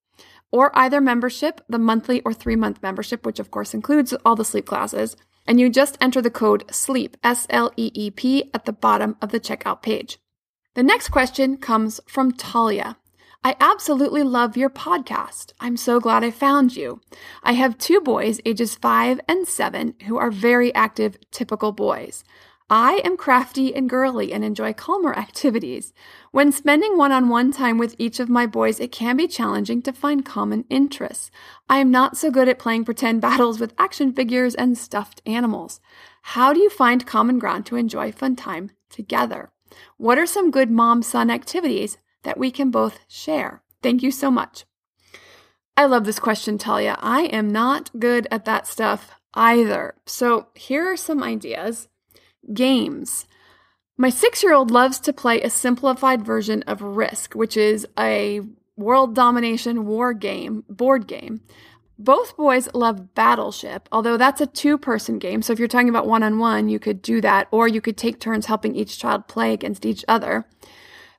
or 0.51 0.71
either 0.77 1.01
membership, 1.01 1.61
the 1.67 1.79
monthly 1.79 2.21
or 2.21 2.31
three 2.31 2.55
month 2.55 2.79
membership, 2.83 3.25
which 3.25 3.39
of 3.39 3.49
course 3.49 3.73
includes 3.73 4.13
all 4.23 4.35
the 4.35 4.45
sleep 4.45 4.67
classes. 4.67 5.15
And 5.45 5.59
you 5.59 5.69
just 5.69 5.97
enter 5.99 6.21
the 6.21 6.29
code 6.29 6.63
SLEEP, 6.71 7.17
S 7.23 7.47
L 7.49 7.71
E 7.75 7.91
E 7.93 8.11
P, 8.11 8.49
at 8.53 8.65
the 8.65 8.73
bottom 8.73 9.17
of 9.21 9.29
the 9.29 9.39
checkout 9.39 9.81
page. 9.81 10.19
The 10.75 10.83
next 10.83 11.09
question 11.09 11.57
comes 11.57 11.99
from 12.07 12.31
Talia. 12.31 12.97
I 13.43 13.57
absolutely 13.59 14.23
love 14.23 14.55
your 14.55 14.69
podcast. 14.69 15.51
I'm 15.59 15.75
so 15.75 15.99
glad 15.99 16.23
I 16.23 16.31
found 16.31 16.77
you. 16.77 17.01
I 17.43 17.53
have 17.53 17.77
two 17.77 17.99
boys, 17.99 18.39
ages 18.45 18.75
five 18.75 19.19
and 19.27 19.45
seven, 19.45 19.95
who 20.07 20.17
are 20.17 20.31
very 20.31 20.73
active, 20.73 21.17
typical 21.29 21.73
boys. 21.73 22.23
I 22.75 23.01
am 23.03 23.17
crafty 23.17 23.75
and 23.75 23.87
girly 23.87 24.33
and 24.33 24.43
enjoy 24.43 24.73
calmer 24.73 25.15
activities. 25.15 25.93
When 26.31 26.51
spending 26.51 26.97
one 26.97 27.11
on 27.11 27.29
one 27.29 27.51
time 27.51 27.77
with 27.77 27.93
each 27.99 28.19
of 28.19 28.29
my 28.29 28.47
boys, 28.47 28.79
it 28.79 28.91
can 28.91 29.15
be 29.15 29.27
challenging 29.27 29.83
to 29.83 29.93
find 29.93 30.25
common 30.25 30.65
interests. 30.71 31.29
I 31.69 31.77
am 31.77 31.91
not 31.91 32.17
so 32.17 32.31
good 32.31 32.49
at 32.49 32.57
playing 32.57 32.85
pretend 32.85 33.21
battles 33.21 33.59
with 33.59 33.75
action 33.77 34.11
figures 34.11 34.55
and 34.55 34.75
stuffed 34.75 35.21
animals. 35.23 35.81
How 36.23 36.51
do 36.51 36.59
you 36.59 36.71
find 36.71 37.05
common 37.05 37.37
ground 37.37 37.67
to 37.67 37.75
enjoy 37.75 38.11
fun 38.11 38.35
time 38.35 38.71
together? 38.89 39.51
What 39.97 40.17
are 40.17 40.25
some 40.25 40.49
good 40.49 40.71
mom 40.71 41.03
son 41.03 41.29
activities 41.29 41.99
that 42.23 42.39
we 42.39 42.49
can 42.49 42.71
both 42.71 43.01
share? 43.07 43.61
Thank 43.83 44.01
you 44.01 44.09
so 44.09 44.31
much. 44.31 44.65
I 45.77 45.85
love 45.85 46.05
this 46.05 46.19
question, 46.19 46.57
Talia. 46.57 46.97
I 46.99 47.25
am 47.25 47.51
not 47.51 47.91
good 47.99 48.27
at 48.31 48.45
that 48.45 48.65
stuff 48.65 49.11
either. 49.35 49.93
So 50.07 50.47
here 50.55 50.91
are 50.91 50.97
some 50.97 51.21
ideas. 51.21 51.87
Games. 52.51 53.27
My 53.97 54.09
six 54.09 54.41
year 54.41 54.53
old 54.53 54.71
loves 54.71 54.99
to 55.01 55.13
play 55.13 55.41
a 55.41 55.49
simplified 55.49 56.25
version 56.25 56.63
of 56.63 56.81
Risk, 56.81 57.33
which 57.35 57.55
is 57.55 57.87
a 57.97 58.41
world 58.75 59.13
domination 59.13 59.85
war 59.85 60.13
game, 60.13 60.63
board 60.67 61.07
game. 61.07 61.41
Both 61.99 62.35
boys 62.35 62.67
love 62.73 63.13
Battleship, 63.13 63.87
although 63.91 64.17
that's 64.17 64.41
a 64.41 64.47
two 64.47 64.77
person 64.77 65.19
game. 65.19 65.41
So 65.41 65.53
if 65.53 65.59
you're 65.59 65.67
talking 65.67 65.89
about 65.89 66.07
one 66.07 66.23
on 66.23 66.39
one, 66.39 66.69
you 66.69 66.79
could 66.79 67.01
do 67.01 67.21
that, 67.21 67.47
or 67.51 67.67
you 67.67 67.81
could 67.81 67.97
take 67.97 68.19
turns 68.19 68.47
helping 68.47 68.75
each 68.75 68.97
child 68.97 69.27
play 69.27 69.53
against 69.53 69.85
each 69.85 70.03
other. 70.07 70.45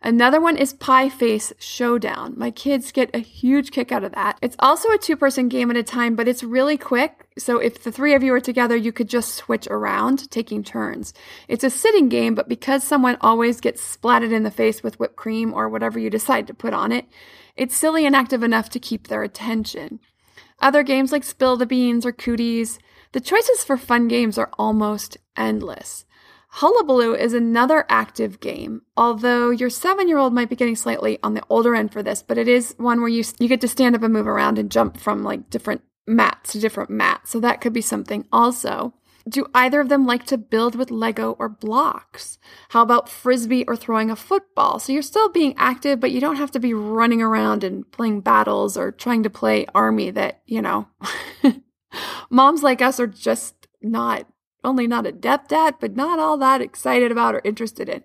Another 0.05 0.39
one 0.39 0.59
is 0.59 0.75
Pie 0.75 1.09
Face 1.09 1.51
Showdown. 1.59 2.35
My 2.37 2.51
kids 2.51 2.93
get 2.93 3.09
a 3.15 3.21
huge 3.21 3.71
kick 3.71 3.91
out 3.91 4.05
of 4.05 4.13
that. 4.13 4.39
It's 4.43 4.55
also 4.59 4.91
a 4.91 4.99
two 4.99 5.17
person 5.17 5.49
game 5.49 5.71
at 5.71 5.79
a 5.79 5.83
time, 5.83 6.15
but 6.15 6.29
it's 6.29 6.45
really 6.45 6.77
quick. 6.77 7.27
So 7.39 7.57
if 7.57 7.83
the 7.83 7.91
three 7.91 8.13
of 8.15 8.23
you 8.23 8.35
are 8.35 8.41
together, 8.41 8.77
you 8.77 8.93
could 8.93 9.09
just 9.09 9.35
switch 9.35 9.67
around, 9.69 10.31
taking 10.31 10.63
turns. 10.63 11.15
It's 11.49 11.65
a 11.65 11.71
sitting 11.71 12.11
game, 12.11 12.35
but 12.35 12.51
because 12.51 12.85
someone 12.85 13.17
always 13.23 13.63
gets 13.63 13.97
splatted 13.97 14.31
in 14.31 14.43
the 14.43 14.51
face 14.51 14.83
with 14.83 15.01
whipped 15.01 15.17
cream 15.17 15.55
or 15.55 15.71
whatever 15.71 15.99
you 15.99 16.11
decide 16.11 16.47
to 16.49 16.55
put 16.55 16.75
on 16.75 16.93
it, 16.93 17.07
it's 17.57 17.75
silly 17.75 18.05
and 18.05 18.15
active 18.15 18.43
enough 18.43 18.69
to 18.71 18.79
keep 18.79 19.09
their 19.09 19.23
attention. 19.23 20.01
Other 20.61 20.83
games 20.83 21.13
like 21.13 21.25
Spill 21.25 21.57
the 21.57 21.65
Beans 21.65 22.05
or 22.05 22.13
Cooties, 22.13 22.79
the 23.13 23.23
choices 23.23 23.65
for 23.65 23.79
fun 23.79 24.09
games 24.09 24.37
are 24.37 24.51
almost 24.59 25.17
endless. 25.35 26.05
Hullabaloo 26.59 27.15
is 27.15 27.35
another 27.35 27.85
active 27.89 28.39
game, 28.39 28.83
although 28.97 29.51
your 29.51 29.69
seven 29.71 30.09
year 30.09 30.19
old 30.19 30.33
might 30.33 30.49
be 30.49 30.55
getting 30.55 30.77
slightly 30.77 31.19
on 31.21 31.35
the 31.35 31.43
older 31.51 31.75
end 31.75 31.93
for 31.93 32.01
this, 32.01 32.23
but 32.23 32.39
it 32.39 32.47
is 32.47 32.77
one 32.79 33.01
where 33.01 33.09
you, 33.09 33.25
you 33.41 33.49
get 33.49 33.61
to 33.63 33.67
stand 33.67 33.97
up 33.97 34.05
and 34.05 34.13
move 34.13 34.29
around 34.29 34.57
and 34.57 34.71
jump 34.71 34.97
from 34.97 35.25
like 35.25 35.51
different 35.51 35.83
mats 36.07 36.53
to 36.53 36.61
different 36.61 36.91
mats. 36.91 37.33
So 37.33 37.41
that 37.41 37.61
could 37.61 37.73
be 37.73 37.81
something 37.81 38.25
also. 38.31 38.95
Do 39.29 39.47
either 39.53 39.81
of 39.81 39.89
them 39.89 40.07
like 40.07 40.27
to 40.27 40.39
build 40.39 40.77
with 40.77 40.93
Lego 40.93 41.33
or 41.41 41.49
blocks? 41.49 42.39
How 42.69 42.83
about 42.83 43.09
frisbee 43.09 43.65
or 43.67 43.75
throwing 43.75 44.09
a 44.09 44.15
football? 44.15 44.79
So 44.79 44.93
you're 44.93 45.03
still 45.03 45.31
being 45.31 45.55
active, 45.57 45.99
but 45.99 46.13
you 46.13 46.21
don't 46.21 46.37
have 46.37 46.53
to 46.53 46.61
be 46.61 46.73
running 46.73 47.21
around 47.21 47.65
and 47.65 47.91
playing 47.91 48.21
battles 48.21 48.77
or 48.77 48.93
trying 48.93 49.25
to 49.25 49.31
play 49.31 49.67
army 49.75 50.13
that, 50.13 50.43
you 50.47 50.63
know, 50.63 50.87
moms 52.31 52.63
like 52.63 52.81
us 52.81 53.01
are 53.01 53.09
just 53.09 53.67
not 53.83 54.29
only 54.65 54.87
not 54.87 55.07
adept 55.07 55.53
at, 55.53 55.81
but 55.81 55.97
not 55.97 56.19
all 56.19 56.37
that 56.39 56.61
excited 56.61 57.13
about 57.13 57.35
or 57.35 57.41
interested 57.45 57.89
in. 57.89 58.03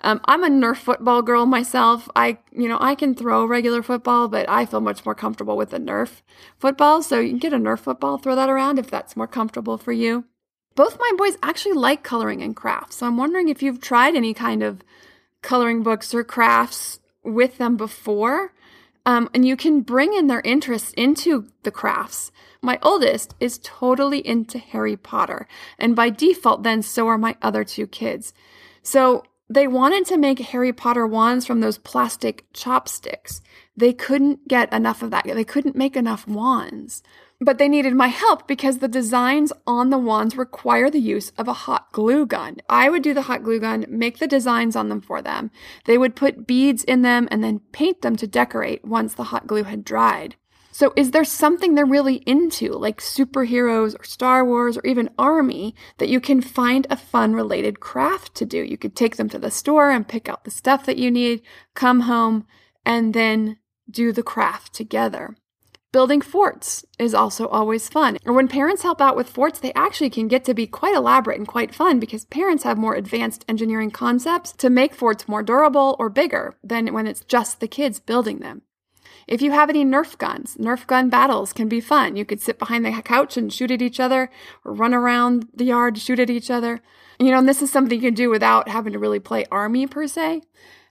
Um, 0.00 0.20
I'm 0.26 0.44
a 0.44 0.48
Nerf 0.48 0.76
football 0.76 1.22
girl 1.22 1.46
myself. 1.46 2.10
I, 2.14 2.38
you 2.52 2.68
know, 2.68 2.76
I 2.78 2.94
can 2.94 3.14
throw 3.14 3.46
regular 3.46 3.82
football, 3.82 4.28
but 4.28 4.46
I 4.50 4.66
feel 4.66 4.82
much 4.82 5.04
more 5.06 5.14
comfortable 5.14 5.56
with 5.56 5.72
a 5.72 5.78
Nerf 5.78 6.20
football. 6.58 7.02
So 7.02 7.20
you 7.20 7.30
can 7.30 7.38
get 7.38 7.54
a 7.54 7.58
Nerf 7.58 7.78
football, 7.80 8.18
throw 8.18 8.34
that 8.34 8.50
around 8.50 8.78
if 8.78 8.90
that's 8.90 9.16
more 9.16 9.26
comfortable 9.26 9.78
for 9.78 9.92
you. 9.92 10.24
Both 10.74 10.98
my 10.98 11.12
boys 11.16 11.38
actually 11.42 11.74
like 11.74 12.02
coloring 12.02 12.42
and 12.42 12.54
crafts. 12.54 12.96
So 12.96 13.06
I'm 13.06 13.16
wondering 13.16 13.48
if 13.48 13.62
you've 13.62 13.80
tried 13.80 14.14
any 14.14 14.34
kind 14.34 14.62
of 14.62 14.82
coloring 15.40 15.82
books 15.82 16.12
or 16.12 16.22
crafts 16.22 16.98
with 17.22 17.56
them 17.56 17.76
before. 17.76 18.52
Um, 19.06 19.28
and 19.34 19.46
you 19.46 19.56
can 19.56 19.82
bring 19.82 20.14
in 20.14 20.28
their 20.28 20.40
interests 20.40 20.92
into 20.96 21.48
the 21.62 21.70
crafts. 21.70 22.32
My 22.62 22.78
oldest 22.82 23.34
is 23.38 23.60
totally 23.62 24.26
into 24.26 24.58
Harry 24.58 24.96
Potter, 24.96 25.46
and 25.78 25.94
by 25.94 26.08
default, 26.08 26.62
then 26.62 26.82
so 26.82 27.06
are 27.08 27.18
my 27.18 27.36
other 27.42 27.64
two 27.64 27.86
kids. 27.86 28.32
So 28.82 29.24
they 29.48 29.66
wanted 29.66 30.06
to 30.06 30.16
make 30.16 30.38
Harry 30.38 30.72
Potter 30.72 31.06
wands 31.06 31.46
from 31.46 31.60
those 31.60 31.76
plastic 31.76 32.46
chopsticks. 32.54 33.42
They 33.76 33.92
couldn't 33.92 34.48
get 34.48 34.72
enough 34.72 35.02
of 35.02 35.10
that. 35.10 35.24
They 35.26 35.44
couldn't 35.44 35.76
make 35.76 35.96
enough 35.96 36.26
wands. 36.26 37.02
But 37.40 37.58
they 37.58 37.68
needed 37.68 37.94
my 37.94 38.06
help 38.08 38.46
because 38.46 38.78
the 38.78 38.88
designs 38.88 39.52
on 39.66 39.90
the 39.90 39.98
wands 39.98 40.36
require 40.36 40.88
the 40.88 41.00
use 41.00 41.30
of 41.36 41.48
a 41.48 41.52
hot 41.52 41.90
glue 41.92 42.26
gun. 42.26 42.58
I 42.68 42.88
would 42.88 43.02
do 43.02 43.12
the 43.12 43.22
hot 43.22 43.42
glue 43.42 43.60
gun, 43.60 43.84
make 43.88 44.18
the 44.18 44.26
designs 44.26 44.76
on 44.76 44.88
them 44.88 45.00
for 45.00 45.20
them. 45.20 45.50
They 45.84 45.98
would 45.98 46.16
put 46.16 46.46
beads 46.46 46.84
in 46.84 47.02
them 47.02 47.28
and 47.30 47.42
then 47.42 47.60
paint 47.72 48.02
them 48.02 48.16
to 48.16 48.26
decorate 48.26 48.84
once 48.84 49.14
the 49.14 49.24
hot 49.24 49.46
glue 49.46 49.64
had 49.64 49.84
dried. 49.84 50.36
So, 50.74 50.92
is 50.96 51.12
there 51.12 51.24
something 51.24 51.74
they're 51.74 51.86
really 51.86 52.16
into, 52.26 52.72
like 52.72 53.00
superheroes 53.00 53.94
or 53.98 54.02
Star 54.02 54.44
Wars 54.44 54.76
or 54.76 54.84
even 54.84 55.08
Army, 55.16 55.76
that 55.98 56.08
you 56.08 56.18
can 56.18 56.40
find 56.40 56.84
a 56.90 56.96
fun 56.96 57.32
related 57.32 57.78
craft 57.78 58.34
to 58.36 58.44
do? 58.44 58.60
You 58.60 58.76
could 58.76 58.96
take 58.96 59.14
them 59.14 59.28
to 59.28 59.38
the 59.38 59.52
store 59.52 59.92
and 59.92 60.08
pick 60.08 60.28
out 60.28 60.42
the 60.42 60.50
stuff 60.50 60.84
that 60.86 60.98
you 60.98 61.12
need, 61.12 61.42
come 61.74 62.00
home, 62.00 62.48
and 62.84 63.14
then 63.14 63.58
do 63.88 64.10
the 64.10 64.24
craft 64.24 64.72
together. 64.72 65.36
Building 65.94 66.22
forts 66.22 66.84
is 66.98 67.14
also 67.14 67.46
always 67.46 67.88
fun. 67.88 68.18
Or 68.26 68.32
when 68.32 68.48
parents 68.48 68.82
help 68.82 69.00
out 69.00 69.14
with 69.14 69.28
forts, 69.28 69.60
they 69.60 69.72
actually 69.74 70.10
can 70.10 70.26
get 70.26 70.44
to 70.46 70.52
be 70.52 70.66
quite 70.66 70.96
elaborate 70.96 71.38
and 71.38 71.46
quite 71.46 71.72
fun 71.72 72.00
because 72.00 72.24
parents 72.24 72.64
have 72.64 72.76
more 72.76 72.96
advanced 72.96 73.44
engineering 73.48 73.92
concepts 73.92 74.50
to 74.54 74.70
make 74.70 74.92
forts 74.92 75.28
more 75.28 75.44
durable 75.44 75.94
or 76.00 76.08
bigger 76.10 76.56
than 76.64 76.92
when 76.92 77.06
it's 77.06 77.20
just 77.20 77.60
the 77.60 77.68
kids 77.68 78.00
building 78.00 78.40
them. 78.40 78.62
If 79.28 79.40
you 79.40 79.52
have 79.52 79.70
any 79.70 79.84
Nerf 79.84 80.18
guns, 80.18 80.56
Nerf 80.56 80.84
gun 80.84 81.10
battles 81.10 81.52
can 81.52 81.68
be 81.68 81.80
fun. 81.80 82.16
You 82.16 82.24
could 82.24 82.40
sit 82.40 82.58
behind 82.58 82.84
the 82.84 82.90
couch 83.00 83.36
and 83.36 83.52
shoot 83.52 83.70
at 83.70 83.80
each 83.80 84.00
other, 84.00 84.30
or 84.64 84.72
run 84.72 84.94
around 84.94 85.46
the 85.54 85.66
yard, 85.66 85.96
shoot 85.96 86.18
at 86.18 86.28
each 86.28 86.50
other. 86.50 86.80
You 87.20 87.30
know, 87.30 87.38
and 87.38 87.48
this 87.48 87.62
is 87.62 87.70
something 87.70 87.94
you 87.96 88.08
can 88.08 88.14
do 88.14 88.30
without 88.30 88.68
having 88.68 88.94
to 88.94 88.98
really 88.98 89.20
play 89.20 89.44
army 89.48 89.86
per 89.86 90.08
se. 90.08 90.42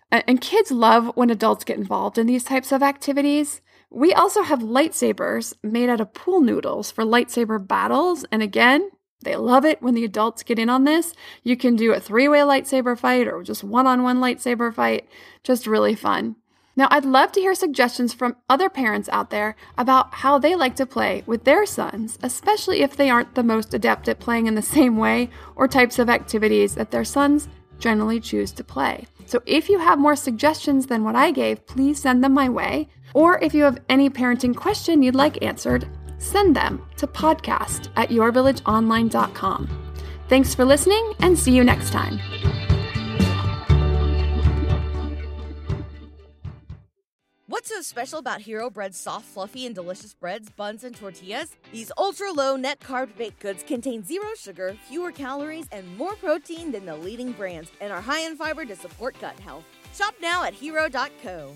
And 0.09 0.39
kids 0.39 0.71
love 0.71 1.11
when 1.15 1.29
adults 1.29 1.65
get 1.65 1.77
involved 1.77 2.17
in 2.17 2.25
these 2.25 2.45
types 2.45 2.71
of 2.71 2.81
activities. 2.81 3.59
We 3.93 4.11
also 4.11 4.41
have 4.41 4.59
lightsabers 4.59 5.53
made 5.61 5.87
out 5.87 6.01
of 6.01 6.15
pool 6.15 6.41
noodles 6.41 6.89
for 6.89 7.03
lightsaber 7.03 7.65
battles. 7.65 8.25
And 8.31 8.41
again, 8.41 8.89
they 9.21 9.35
love 9.35 9.65
it 9.65 9.83
when 9.83 9.93
the 9.93 10.03
adults 10.03 10.41
get 10.41 10.57
in 10.57 10.67
on 10.67 10.83
this. 10.83 11.13
You 11.43 11.55
can 11.55 11.75
do 11.75 11.93
a 11.93 11.99
three 11.99 12.27
way 12.27 12.39
lightsaber 12.39 12.97
fight 12.97 13.27
or 13.27 13.43
just 13.43 13.63
one 13.63 13.85
on 13.85 14.01
one 14.01 14.19
lightsaber 14.19 14.73
fight. 14.73 15.07
Just 15.43 15.67
really 15.67 15.93
fun. 15.93 16.37
Now, 16.75 16.87
I'd 16.89 17.05
love 17.05 17.31
to 17.33 17.39
hear 17.39 17.53
suggestions 17.53 18.15
from 18.15 18.35
other 18.49 18.67
parents 18.67 19.07
out 19.09 19.29
there 19.29 19.55
about 19.77 20.11
how 20.11 20.39
they 20.39 20.55
like 20.55 20.75
to 20.77 20.87
play 20.87 21.21
with 21.27 21.43
their 21.43 21.67
sons, 21.67 22.17
especially 22.23 22.81
if 22.81 22.97
they 22.97 23.11
aren't 23.11 23.35
the 23.35 23.43
most 23.43 23.75
adept 23.75 24.07
at 24.07 24.19
playing 24.19 24.47
in 24.47 24.55
the 24.55 24.61
same 24.75 24.97
way 24.97 25.29
or 25.55 25.67
types 25.67 25.99
of 25.99 26.09
activities 26.09 26.73
that 26.73 26.89
their 26.89 27.05
sons 27.05 27.47
generally 27.77 28.19
choose 28.19 28.51
to 28.53 28.63
play. 28.63 29.05
So, 29.27 29.43
if 29.45 29.69
you 29.69 29.77
have 29.79 29.99
more 29.99 30.15
suggestions 30.15 30.87
than 30.87 31.03
what 31.03 31.15
I 31.15 31.29
gave, 31.29 31.67
please 31.67 32.01
send 32.01 32.23
them 32.23 32.33
my 32.33 32.49
way. 32.49 32.89
Or 33.13 33.39
if 33.39 33.53
you 33.53 33.63
have 33.63 33.79
any 33.89 34.09
parenting 34.09 34.55
question 34.55 35.01
you'd 35.03 35.15
like 35.15 35.43
answered, 35.43 35.87
send 36.17 36.55
them 36.55 36.81
to 36.97 37.07
podcast 37.07 37.89
at 37.95 38.09
yourvillageonline.com. 38.09 39.93
Thanks 40.29 40.55
for 40.55 40.65
listening 40.65 41.13
and 41.19 41.37
see 41.37 41.55
you 41.55 41.63
next 41.63 41.91
time. 41.91 42.19
What's 47.63 47.69
so 47.69 47.81
special 47.81 48.19
about 48.19 48.41
Hero 48.41 48.69
Bread's 48.69 48.97
soft, 48.97 49.25
fluffy, 49.25 49.65
and 49.65 49.75
delicious 49.75 50.13
breads, 50.13 50.49
buns, 50.49 50.83
and 50.83 50.95
tortillas? 50.95 51.55
These 51.71 51.91
ultra 51.97 52.31
low 52.31 52.55
net 52.55 52.79
carb 52.79 53.15
baked 53.15 53.39
goods 53.39 53.63
contain 53.63 54.03
zero 54.03 54.29
sugar, 54.37 54.75
fewer 54.89 55.11
calories, 55.11 55.67
and 55.71 55.97
more 55.97 56.15
protein 56.15 56.71
than 56.71 56.85
the 56.85 56.97
leading 56.97 57.31
brands, 57.31 57.71
and 57.79 57.93
are 57.93 58.01
high 58.01 58.21
in 58.21 58.35
fiber 58.35 58.65
to 58.65 58.75
support 58.75 59.15
gut 59.21 59.39
health. 59.39 59.63
Shop 59.93 60.15
now 60.21 60.43
at 60.43 60.53
hero.co. 60.53 61.53